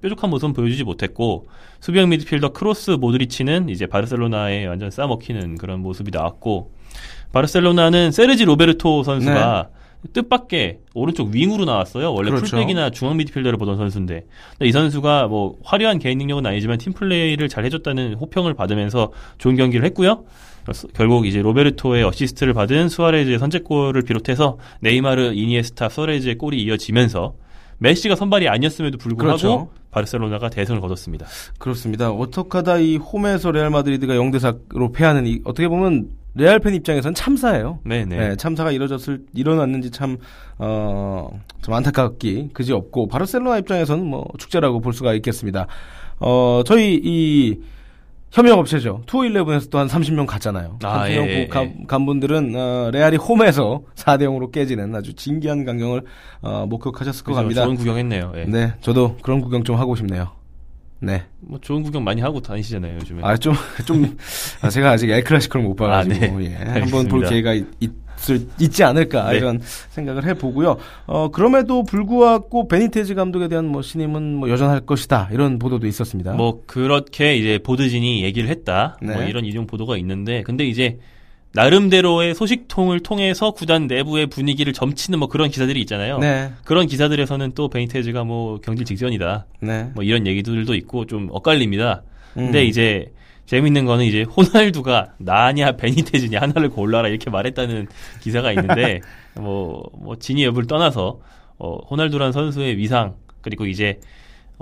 뾰족한 0.00 0.30
모습은 0.30 0.52
보여주지 0.52 0.84
못했고 0.84 1.48
수비형 1.80 2.08
미드필더 2.08 2.52
크로스 2.52 2.92
모드리치는 2.92 3.68
이제 3.68 3.86
바르셀로나에 3.86 4.66
완전 4.66 4.90
싸먹히는 4.90 5.58
그런 5.58 5.80
모습이 5.80 6.10
나왔고 6.12 6.72
바르셀로나는 7.32 8.10
세르지 8.12 8.44
로베르토 8.44 9.02
선수가 9.02 9.68
뜻밖의 10.12 10.78
오른쪽 10.94 11.30
윙으로 11.32 11.64
나왔어요. 11.64 12.12
원래 12.12 12.30
네. 12.30 12.36
그렇죠. 12.36 12.56
풀백이나 12.56 12.90
중앙 12.90 13.16
미드필더를 13.16 13.56
보던 13.58 13.76
선수인데 13.76 14.26
이 14.62 14.72
선수가 14.72 15.28
뭐 15.28 15.56
화려한 15.62 15.98
개인 15.98 16.18
능력은 16.18 16.44
아니지만 16.44 16.78
팀 16.78 16.92
플레이를 16.92 17.48
잘 17.48 17.64
해줬다는 17.64 18.14
호평을 18.14 18.54
받으면서 18.54 19.12
좋은 19.38 19.56
경기를 19.56 19.84
했고요. 19.86 20.24
결국 20.94 21.26
이제 21.26 21.42
로베르토의 21.42 22.04
어시스트를 22.04 22.54
받은 22.54 22.88
수아레즈의 22.88 23.38
선제골을 23.38 24.02
비롯해서 24.02 24.58
네이마르, 24.80 25.32
이니에스타, 25.32 25.88
수아레즈의 25.88 26.36
골이 26.38 26.62
이어지면서 26.62 27.34
메시가 27.78 28.14
선발이 28.14 28.48
아니었음에도 28.48 28.96
불구하고 28.96 29.38
그렇죠. 29.38 29.70
바르셀로나가 29.90 30.48
대승을 30.48 30.80
거뒀습니다. 30.80 31.26
그렇습니다. 31.58 32.10
어떡하다 32.10 32.78
이 32.78 32.96
홈에서 32.96 33.50
레알 33.50 33.70
마드리드가 33.70 34.14
0대 34.14 34.36
4로 34.36 34.92
패하는 34.92 35.26
이 35.26 35.40
어떻게 35.44 35.68
보면 35.68 36.08
레알 36.34 36.60
팬 36.60 36.74
입장에서는 36.74 37.14
참사예요. 37.14 37.80
네네. 37.84 38.16
네, 38.16 38.36
참사가 38.36 38.70
이뤄졌을 38.70 39.24
일어났는지 39.34 39.90
참 39.90 40.16
어, 40.58 41.28
좀 41.60 41.74
안타깝기 41.74 42.50
그지 42.54 42.72
없고 42.72 43.08
바르셀로나 43.08 43.58
입장에서는 43.58 44.04
뭐 44.04 44.26
축제라고 44.38 44.80
볼 44.80 44.94
수가 44.94 45.12
있겠습니다. 45.14 45.66
어, 46.20 46.62
저희 46.64 47.00
이 47.02 47.58
협력 48.32 48.58
업체죠. 48.58 49.02
투어일레븐에서 49.06 49.68
또 49.68 49.78
한 49.78 49.86
30명 49.88 50.26
갔잖아요. 50.26 50.78
아, 50.82 51.04
30명 51.06 51.10
예, 51.10 51.40
예, 51.42 51.46
간, 51.48 51.64
예. 51.64 51.84
간 51.86 52.06
분들은 52.06 52.54
어, 52.56 52.90
레알이 52.92 53.16
홈에서 53.18 53.82
4대 53.94 54.22
0으로 54.22 54.50
깨지는 54.50 54.94
아주 54.94 55.14
진기한 55.14 55.64
광경을 55.64 56.02
어, 56.40 56.66
목격하셨을 56.68 57.24
것 57.24 57.32
그래서 57.34 57.42
같습니다. 57.42 57.64
좋은 57.64 57.76
구경했네요. 57.76 58.32
예. 58.36 58.44
네, 58.46 58.72
저도 58.80 59.16
그런 59.22 59.40
구경 59.42 59.64
좀 59.64 59.76
하고 59.76 59.94
싶네요. 59.96 60.30
네. 61.02 61.24
뭐 61.40 61.58
좋은 61.60 61.82
구경 61.82 62.04
많이 62.04 62.20
하고 62.20 62.40
다니시잖아요 62.40 62.94
요즘에. 62.94 63.22
아, 63.24 63.36
좀, 63.36 63.54
좀, 63.84 64.16
아, 64.60 64.70
제가 64.70 64.92
아직 64.92 65.10
엘 65.10 65.24
클라시코를 65.24 65.66
못 65.66 65.74
봐가지고, 65.74 66.14
아, 66.14 66.38
네. 66.38 66.44
예. 66.52 66.80
한번 66.80 67.08
볼. 67.08 67.26
기회가 67.26 67.54
있, 67.54 67.66
있을, 67.80 68.46
있지 68.60 68.84
않을까, 68.84 69.32
네. 69.32 69.38
이런 69.38 69.60
생각을 69.90 70.24
해보고요. 70.26 70.76
어, 71.06 71.30
그럼에도 71.30 71.82
불구하고 71.82 72.68
베니테즈 72.68 73.16
감독에 73.16 73.48
대한 73.48 73.66
뭐 73.66 73.82
신임은 73.82 74.36
뭐 74.36 74.48
여전할 74.48 74.82
것이다, 74.82 75.30
이런 75.32 75.58
보도도 75.58 75.88
있었습니다. 75.88 76.34
뭐 76.34 76.62
그렇게 76.66 77.34
이제 77.36 77.58
보드진이 77.58 78.22
얘기를 78.22 78.48
했다. 78.48 78.96
뭐 79.02 79.16
네. 79.16 79.28
이런 79.28 79.44
이중 79.44 79.66
보도가 79.66 79.96
있는데 79.96 80.42
근데 80.42 80.64
이제 80.64 80.98
나름대로의 81.54 82.34
소식통을 82.34 83.00
통해서 83.00 83.50
구단 83.50 83.86
내부의 83.86 84.26
분위기를 84.26 84.72
점치는 84.72 85.18
뭐 85.18 85.28
그런 85.28 85.50
기사들이 85.50 85.80
있잖아요. 85.82 86.18
네, 86.18 86.50
그런 86.64 86.86
기사들에서는 86.86 87.52
또 87.54 87.68
베니테즈가 87.68 88.24
뭐 88.24 88.60
경질 88.60 88.84
직전이다. 88.84 89.46
네. 89.60 89.90
뭐 89.94 90.02
이런 90.02 90.26
얘기들도 90.26 90.74
있고 90.74 91.06
좀 91.06 91.28
엇갈립니다. 91.30 92.02
음. 92.36 92.46
근데 92.46 92.64
이제 92.64 93.12
재밌는 93.46 93.84
거는 93.84 94.04
이제 94.04 94.22
호날두가 94.22 95.14
나냐 95.18 95.72
베니테즈냐 95.72 96.40
하나를 96.40 96.70
골라라 96.70 97.08
이렇게 97.08 97.28
말했다는 97.28 97.88
기사가 98.20 98.52
있는데 98.52 99.00
뭐, 99.36 99.82
뭐 99.92 100.16
진위 100.16 100.44
여부를 100.44 100.66
떠나서 100.66 101.20
어, 101.58 101.76
호날두란 101.90 102.32
선수의 102.32 102.78
위상 102.78 103.14
그리고 103.42 103.66
이제 103.66 104.00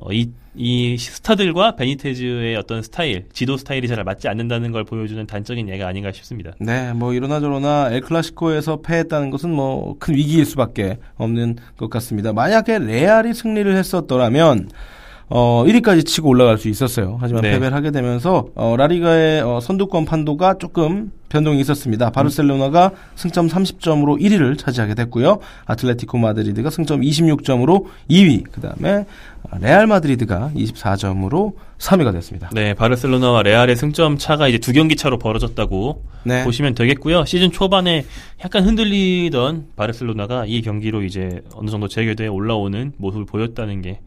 어, 0.03 0.13
이, 0.13 0.31
이 0.55 0.97
스타들과 0.99 1.77
베니테즈의 1.77 2.57
어떤 2.57 2.83
스타일, 2.83 3.27
지도 3.33 3.57
스타일이 3.57 3.87
잘 3.87 4.03
맞지 4.03 4.29
않는다는 4.29 4.73
걸 4.73 4.85
보여주는 4.85 5.25
단적인 5.27 5.69
예가 5.69 5.87
아닌가 5.87 6.11
싶습니다. 6.11 6.53
네, 6.59 6.93
뭐 6.95 7.13
이러나 7.13 7.39
저러나 7.39 7.91
엘클라시코에서 7.93 8.81
패했다는 8.81 9.31
것은 9.31 9.51
뭐 9.51 9.95
큰 9.99 10.15
위기일 10.15 10.45
수밖에 10.45 10.99
없는 11.17 11.57
것 11.77 11.91
같습니다. 11.91 12.33
만약에 12.33 12.79
레알이 12.79 13.35
승리를 13.35 13.77
했었더라면 13.77 14.71
어 15.33 15.64
1위까지 15.64 16.05
치고 16.05 16.29
올라갈 16.29 16.59
수 16.59 16.69
있었어요. 16.69 17.16
하지만 17.21 17.43
네. 17.43 17.53
패배를 17.53 17.73
하게 17.75 17.93
되면서 17.93 18.49
어 18.57 18.75
라리가의 18.77 19.43
어, 19.43 19.61
선두권 19.61 20.05
판도가 20.05 20.59
조금 20.59 21.12
변동이 21.29 21.61
있었습니다. 21.61 22.11
바르셀로나가 22.11 22.90
승점 23.14 23.47
30점으로 23.47 24.21
1위를 24.21 24.59
차지하게 24.59 24.95
됐고요. 24.97 25.38
아틀레티코 25.66 26.19
마드리드가 26.19 26.71
승점 26.71 27.03
26점으로 27.03 27.87
2위, 28.11 28.51
그다음에 28.51 29.07
레알 29.61 29.87
마드리드가 29.87 30.51
24점으로 30.57 31.55
3위가 31.79 32.12
됐습니다. 32.12 32.51
네, 32.53 32.75
바르셀로나와 32.75 33.45
레알의 33.45 33.77
승점 33.77 34.19
차가 34.19 34.49
이제 34.49 34.59
두 34.59 34.73
경기 34.73 34.97
차로 34.97 35.19
벌어졌다고 35.19 36.03
네. 36.25 36.43
보시면 36.43 36.75
되겠고요. 36.75 37.25
시즌 37.25 37.53
초반에 37.53 38.05
약간 38.45 38.64
흔들리던 38.64 39.69
바르셀로나가 39.77 40.47
이 40.47 40.61
경기로 40.62 41.05
이제 41.05 41.43
어느 41.55 41.71
정도 41.71 41.87
재개되어 41.87 42.33
올라오는 42.33 42.93
모습을 42.97 43.27
보였다는 43.27 43.83
게 43.83 44.01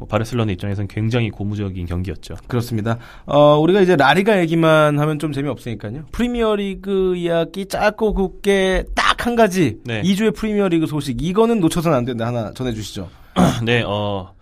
뭐 0.00 0.08
바르셀로나 0.08 0.50
입장에서는 0.52 0.88
굉장히 0.88 1.30
고무적인 1.30 1.86
경기였죠. 1.86 2.34
그렇습니다. 2.48 2.98
어, 3.26 3.58
우리가 3.58 3.82
이제 3.82 3.96
라리가 3.96 4.40
얘기만 4.40 4.98
하면 4.98 5.18
좀 5.18 5.32
재미없으니까요. 5.32 6.06
프리미어리그 6.10 7.16
이야기 7.16 7.66
짧고 7.66 8.14
굵게 8.14 8.84
딱 8.94 9.10
한 9.20 9.36
가지. 9.36 9.76
네. 9.84 10.00
2주의 10.00 10.34
프리미어리그 10.34 10.86
소식. 10.86 11.20
이거는 11.22 11.60
놓쳐서는 11.60 11.94
안 11.94 12.06
된다. 12.06 12.26
하나 12.26 12.52
전해 12.54 12.72
주시죠. 12.72 13.10
네, 13.62 13.82
어, 13.86 14.32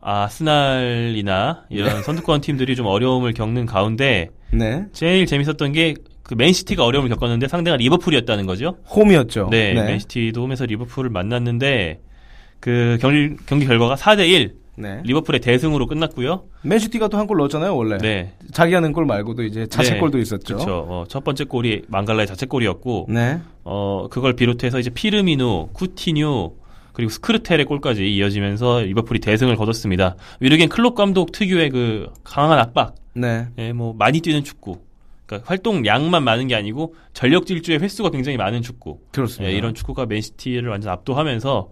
아스날이나 0.00 1.64
이런 1.68 2.02
선두권 2.02 2.40
팀들이 2.40 2.74
좀 2.74 2.86
어려움을 2.86 3.34
겪는 3.34 3.66
가운데 3.66 4.30
네. 4.50 4.86
제일 4.94 5.26
재밌었던 5.26 5.72
게 5.72 5.94
그 6.22 6.34
맨시티가 6.34 6.84
어려움을 6.84 7.10
겪었는데 7.10 7.48
상대가 7.48 7.76
리버풀이었다는 7.76 8.46
거죠. 8.46 8.78
홈이었죠. 8.88 9.48
네, 9.50 9.74
맨시티도 9.74 10.42
홈에서 10.42 10.64
리버풀을 10.64 11.10
만났는데 11.10 12.00
그 12.60 12.96
경기, 13.00 13.36
경기 13.44 13.66
결과가 13.66 13.96
4대 13.96 14.28
1 14.28 14.54
네. 14.76 15.00
리버풀의 15.04 15.40
대승으로 15.40 15.86
끝났고요. 15.86 16.44
맨시티가 16.62 17.08
또 17.08 17.18
한 17.18 17.26
골 17.26 17.36
넣었잖아요, 17.38 17.76
원래. 17.76 17.98
네. 17.98 18.32
자기 18.52 18.74
하는 18.74 18.92
골 18.92 19.04
말고도 19.06 19.42
이제 19.44 19.66
자책골도 19.66 20.16
네, 20.18 20.22
있었죠. 20.22 20.54
그렇죠. 20.56 20.86
어, 20.88 21.04
첫 21.08 21.22
번째 21.24 21.44
골이 21.44 21.82
망갈라의 21.88 22.26
자책골이었고 22.26 23.06
네. 23.10 23.40
어, 23.64 24.08
그걸 24.10 24.34
비롯해서 24.34 24.78
이제 24.78 24.90
피르미누, 24.90 25.68
쿠티뉴, 25.72 26.52
그리고 26.94 27.10
스크르텔의 27.10 27.64
골까지 27.66 28.06
이어지면서 28.14 28.80
리버풀이 28.80 29.20
대승을 29.20 29.56
거뒀습니다. 29.56 30.16
위르겐 30.40 30.68
클롭 30.68 30.94
감독 30.94 31.32
특유의 31.32 31.70
그 31.70 32.10
강한 32.24 32.58
압박, 32.58 32.94
네. 33.14 33.46
예, 33.58 33.72
뭐 33.72 33.94
많이 33.98 34.20
뛰는 34.20 34.42
축구. 34.44 34.78
그러니까 35.26 35.48
활동량만 35.48 36.22
많은 36.24 36.48
게 36.48 36.54
아니고 36.54 36.94
전력 37.12 37.46
질주의 37.46 37.78
횟수가 37.78 38.10
굉장히 38.10 38.36
많은 38.36 38.62
축구. 38.62 38.98
그렇습니다. 39.12 39.52
예, 39.52 39.56
이런 39.56 39.74
축구가 39.74 40.06
맨시티를 40.06 40.68
완전 40.68 40.92
압도하면서 40.92 41.68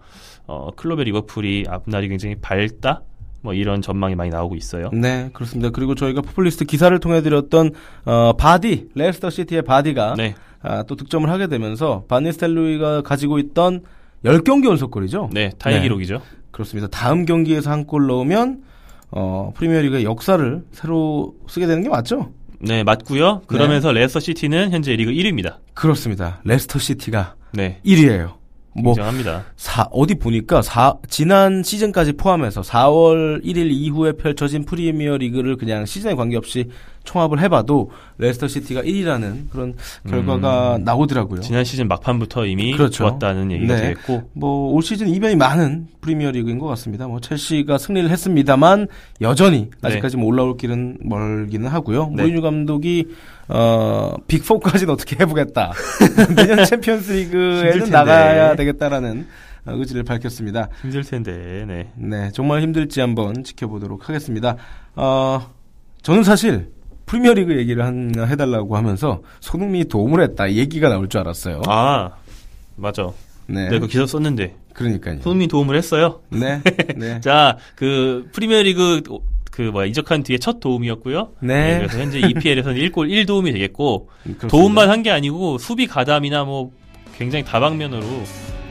어, 0.47 0.69
클롭의 0.75 1.05
리버풀이 1.05 1.65
앞날이 1.69 2.07
굉장히 2.07 2.35
밝다. 2.35 3.03
뭐 3.43 3.53
이런 3.55 3.81
전망이 3.81 4.13
많이 4.15 4.29
나오고 4.29 4.55
있어요. 4.55 4.89
네, 4.93 5.29
그렇습니다. 5.33 5.71
그리고 5.71 5.95
저희가 5.95 6.21
풋볼리스트 6.21 6.65
기사를 6.65 6.97
통해 6.99 7.21
드렸던 7.21 7.71
어, 8.05 8.33
바디, 8.37 8.89
레스터 8.93 9.29
시티의 9.31 9.63
바디가 9.63 10.13
네, 10.15 10.35
아, 10.61 10.83
또 10.83 10.95
득점을 10.95 11.27
하게 11.29 11.47
되면서 11.47 12.03
반니스텔루이가 12.07 13.01
가지고 13.01 13.39
있던 13.39 13.81
10경기 14.23 14.65
연속골이죠. 14.65 15.29
네 15.33 15.49
타이 15.57 15.73
네. 15.75 15.81
기록이죠. 15.81 16.21
그렇습니다. 16.51 16.87
다음 16.87 17.25
경기에서 17.25 17.71
한 17.71 17.85
골 17.87 18.05
넣으면 18.07 18.61
어, 19.09 19.51
프리미어리그의 19.55 20.03
역사를 20.03 20.63
새로 20.71 21.33
쓰게 21.47 21.65
되는 21.65 21.81
게 21.81 21.89
맞죠? 21.89 22.31
네 22.63 22.83
맞고요. 22.83 23.41
그러면서 23.47 23.91
레스터 23.91 24.19
시티는 24.19 24.71
현재 24.71 24.95
리그 24.95 25.11
1위입니다. 25.11 25.57
그렇습니다. 25.73 26.41
레스터 26.43 26.79
시티가 26.79 27.35
네, 27.53 27.79
1위예요. 27.85 28.41
뭐 28.73 28.93
인정합니다. 28.93 29.45
사, 29.57 29.83
어디 29.91 30.15
보니까 30.15 30.61
사, 30.61 30.95
지난 31.09 31.61
시즌까지 31.63 32.13
포함해서 32.13 32.61
4월 32.61 33.43
1일 33.43 33.69
이후에 33.71 34.13
펼쳐진 34.13 34.63
프리미어 34.63 35.17
리그를 35.17 35.57
그냥 35.57 35.85
시즌에 35.85 36.15
관계없이 36.15 36.69
총합을 37.03 37.39
해봐도 37.41 37.91
레스터 38.17 38.47
시티가 38.47 38.81
1위라는 38.83 39.49
그런 39.49 39.75
결과가 40.07 40.79
나오더라고요. 40.83 41.41
지난 41.41 41.63
시즌 41.63 41.87
막판부터 41.87 42.45
이미 42.45 42.71
그렇죠. 42.73 42.91
좋았다는 42.91 43.51
얘기가 43.51 43.75
네. 43.75 43.81
되겠고 43.81 44.29
뭐 44.33 44.71
올 44.71 44.81
시즌 44.83 45.07
이변이 45.09 45.35
많은 45.35 45.87
프리미어 46.01 46.31
리그인 46.31 46.57
것 46.59 46.67
같습니다. 46.67 47.07
뭐 47.07 47.19
첼시가 47.19 47.77
승리를 47.77 48.09
했습니다만 48.09 48.87
여전히 49.21 49.69
아직까지 49.81 50.17
뭐 50.17 50.27
올라올 50.27 50.57
길은 50.57 50.99
멀기는 51.01 51.67
하고요. 51.67 52.11
네. 52.15 52.23
무리뉴 52.23 52.41
감독이 52.41 53.07
어 53.49 54.15
빅4까지는 54.27 54.89
어떻게 54.93 55.17
해보겠다. 55.19 55.73
내년 56.35 56.65
챔피언스리그에는. 56.65 57.89
나가야 57.89 58.55
되겠다라는 58.55 59.27
어, 59.65 59.73
의지를 59.73 60.03
밝혔습니다. 60.03 60.69
힘들 60.81 61.03
텐데. 61.03 61.65
네. 61.67 61.91
네, 61.95 62.31
정말 62.33 62.61
힘들지 62.61 62.99
한번 63.01 63.43
지켜보도록 63.43 64.09
하겠습니다. 64.09 64.55
어, 64.95 65.51
저는 66.01 66.23
사실 66.23 66.69
프리미어리그 67.15 67.57
얘기를 67.57 67.83
한, 67.83 68.13
해달라고 68.17 68.77
하면서 68.77 69.21
손흥민이 69.41 69.85
도움을 69.85 70.21
했다 70.23 70.47
이 70.47 70.57
얘기가 70.57 70.87
나올 70.87 71.09
줄 71.09 71.19
알았어요. 71.19 71.61
아 71.67 72.11
맞아. 72.77 73.09
네, 73.47 73.65
내가 73.67 73.79
그 73.81 73.87
기사 73.87 74.05
썼는데 74.05 74.55
그러니까요. 74.73 75.19
손흥민 75.21 75.49
도움을 75.49 75.75
했어요. 75.75 76.21
네, 76.29 76.61
네, 76.95 77.19
자, 77.19 77.57
그 77.75 78.29
프리미어리그 78.31 79.01
그 79.51 79.61
뭐야 79.63 79.87
이적한 79.87 80.23
뒤에 80.23 80.37
첫 80.37 80.61
도움이었고요. 80.61 81.31
네. 81.41 81.79
그래서 81.79 81.99
현재 81.99 82.19
EPL에서는 82.19 82.77
1골 82.77 83.09
1도움이 83.25 83.51
되겠고 83.51 84.07
그렇습니다. 84.23 84.47
도움만 84.47 84.89
한 84.89 85.03
게 85.03 85.11
아니고 85.11 85.57
수비 85.57 85.87
가담이나 85.87 86.45
뭐 86.45 86.71
굉장히 87.17 87.43
다방면으로 87.43 88.01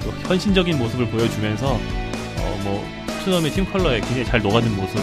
또 0.02 0.10
헌신적인 0.30 0.78
모습을 0.78 1.08
보여주면서 1.10 1.66
어뭐 1.72 2.84
토트넘의 3.18 3.50
팀 3.50 3.66
컬러에 3.66 4.00
굉장히 4.00 4.24
잘 4.24 4.40
녹아든 4.40 4.74
모습 4.74 4.98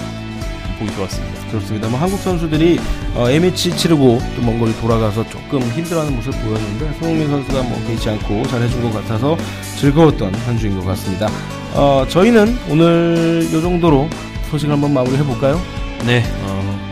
보기 0.80 0.94
좋았습니다. 0.96 1.48
그렇습니다. 1.50 1.88
뭐 1.90 2.00
한국 2.00 2.20
선수들이 2.20 2.80
어, 3.16 3.30
M매치 3.30 3.76
치르고 3.76 4.20
또 4.36 4.46
먼 4.46 4.60
거리 4.60 4.74
돌아가서 4.80 5.28
조금 5.30 5.62
힘들어하는 5.62 6.16
모습 6.16 6.34
을 6.34 6.40
보였는데 6.42 6.94
손흥민 7.00 7.28
선수가 7.30 7.64
뭐 7.64 7.84
개의치 7.88 8.10
않고 8.10 8.44
잘해준 8.48 8.82
것 8.84 8.94
같아서 8.94 9.38
즐거웠던 9.80 10.34
한 10.36 10.58
주인 10.58 10.78
것 10.80 10.86
같습니다. 10.86 11.30
어, 11.74 12.06
저희는 12.10 12.58
오늘 12.70 13.42
이 13.48 13.52
정도로 13.62 14.10
소식 14.50 14.70
한번 14.70 14.94
마무리해 14.94 15.24
볼까요? 15.24 15.62
네. 16.06 16.24
어, 16.44 16.92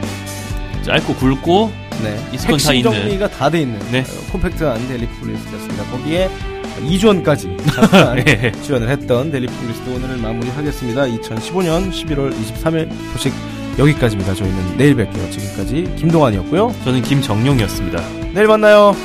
짧고 0.83 1.15
굵고 1.15 1.71
네. 2.03 2.19
있을 2.33 2.47
건 2.47 2.57
다 2.57 2.71
핵심 2.71 2.75
있는. 2.75 2.91
정리가 2.91 3.29
다 3.29 3.49
돼 3.49 3.61
있는 3.61 3.79
네. 3.91 4.01
어, 4.01 4.31
콤팩트한 4.31 4.87
데일리 4.87 5.07
풋볼리스트였습니다. 5.07 5.83
거기에 5.85 6.29
이주원까지 6.83 7.55
잠깐 7.73 8.15
네. 8.23 8.51
지원을 8.61 8.89
했던 8.89 9.31
데일리 9.31 9.47
풋볼리스트 9.47 9.89
오늘을 9.89 10.17
마무리하겠습니다. 10.17 11.03
2015년 11.03 11.89
11월 11.91 12.33
23일 12.35 12.89
소식 13.13 13.33
여기까지입니다. 13.77 14.33
저희는 14.33 14.77
내일 14.77 14.95
뵐게요. 14.95 15.31
지금까지 15.31 15.93
김동환이었고요. 15.97 16.73
저는 16.83 17.01
김정용이었습니다. 17.01 18.01
내일 18.33 18.47
만나요. 18.47 18.95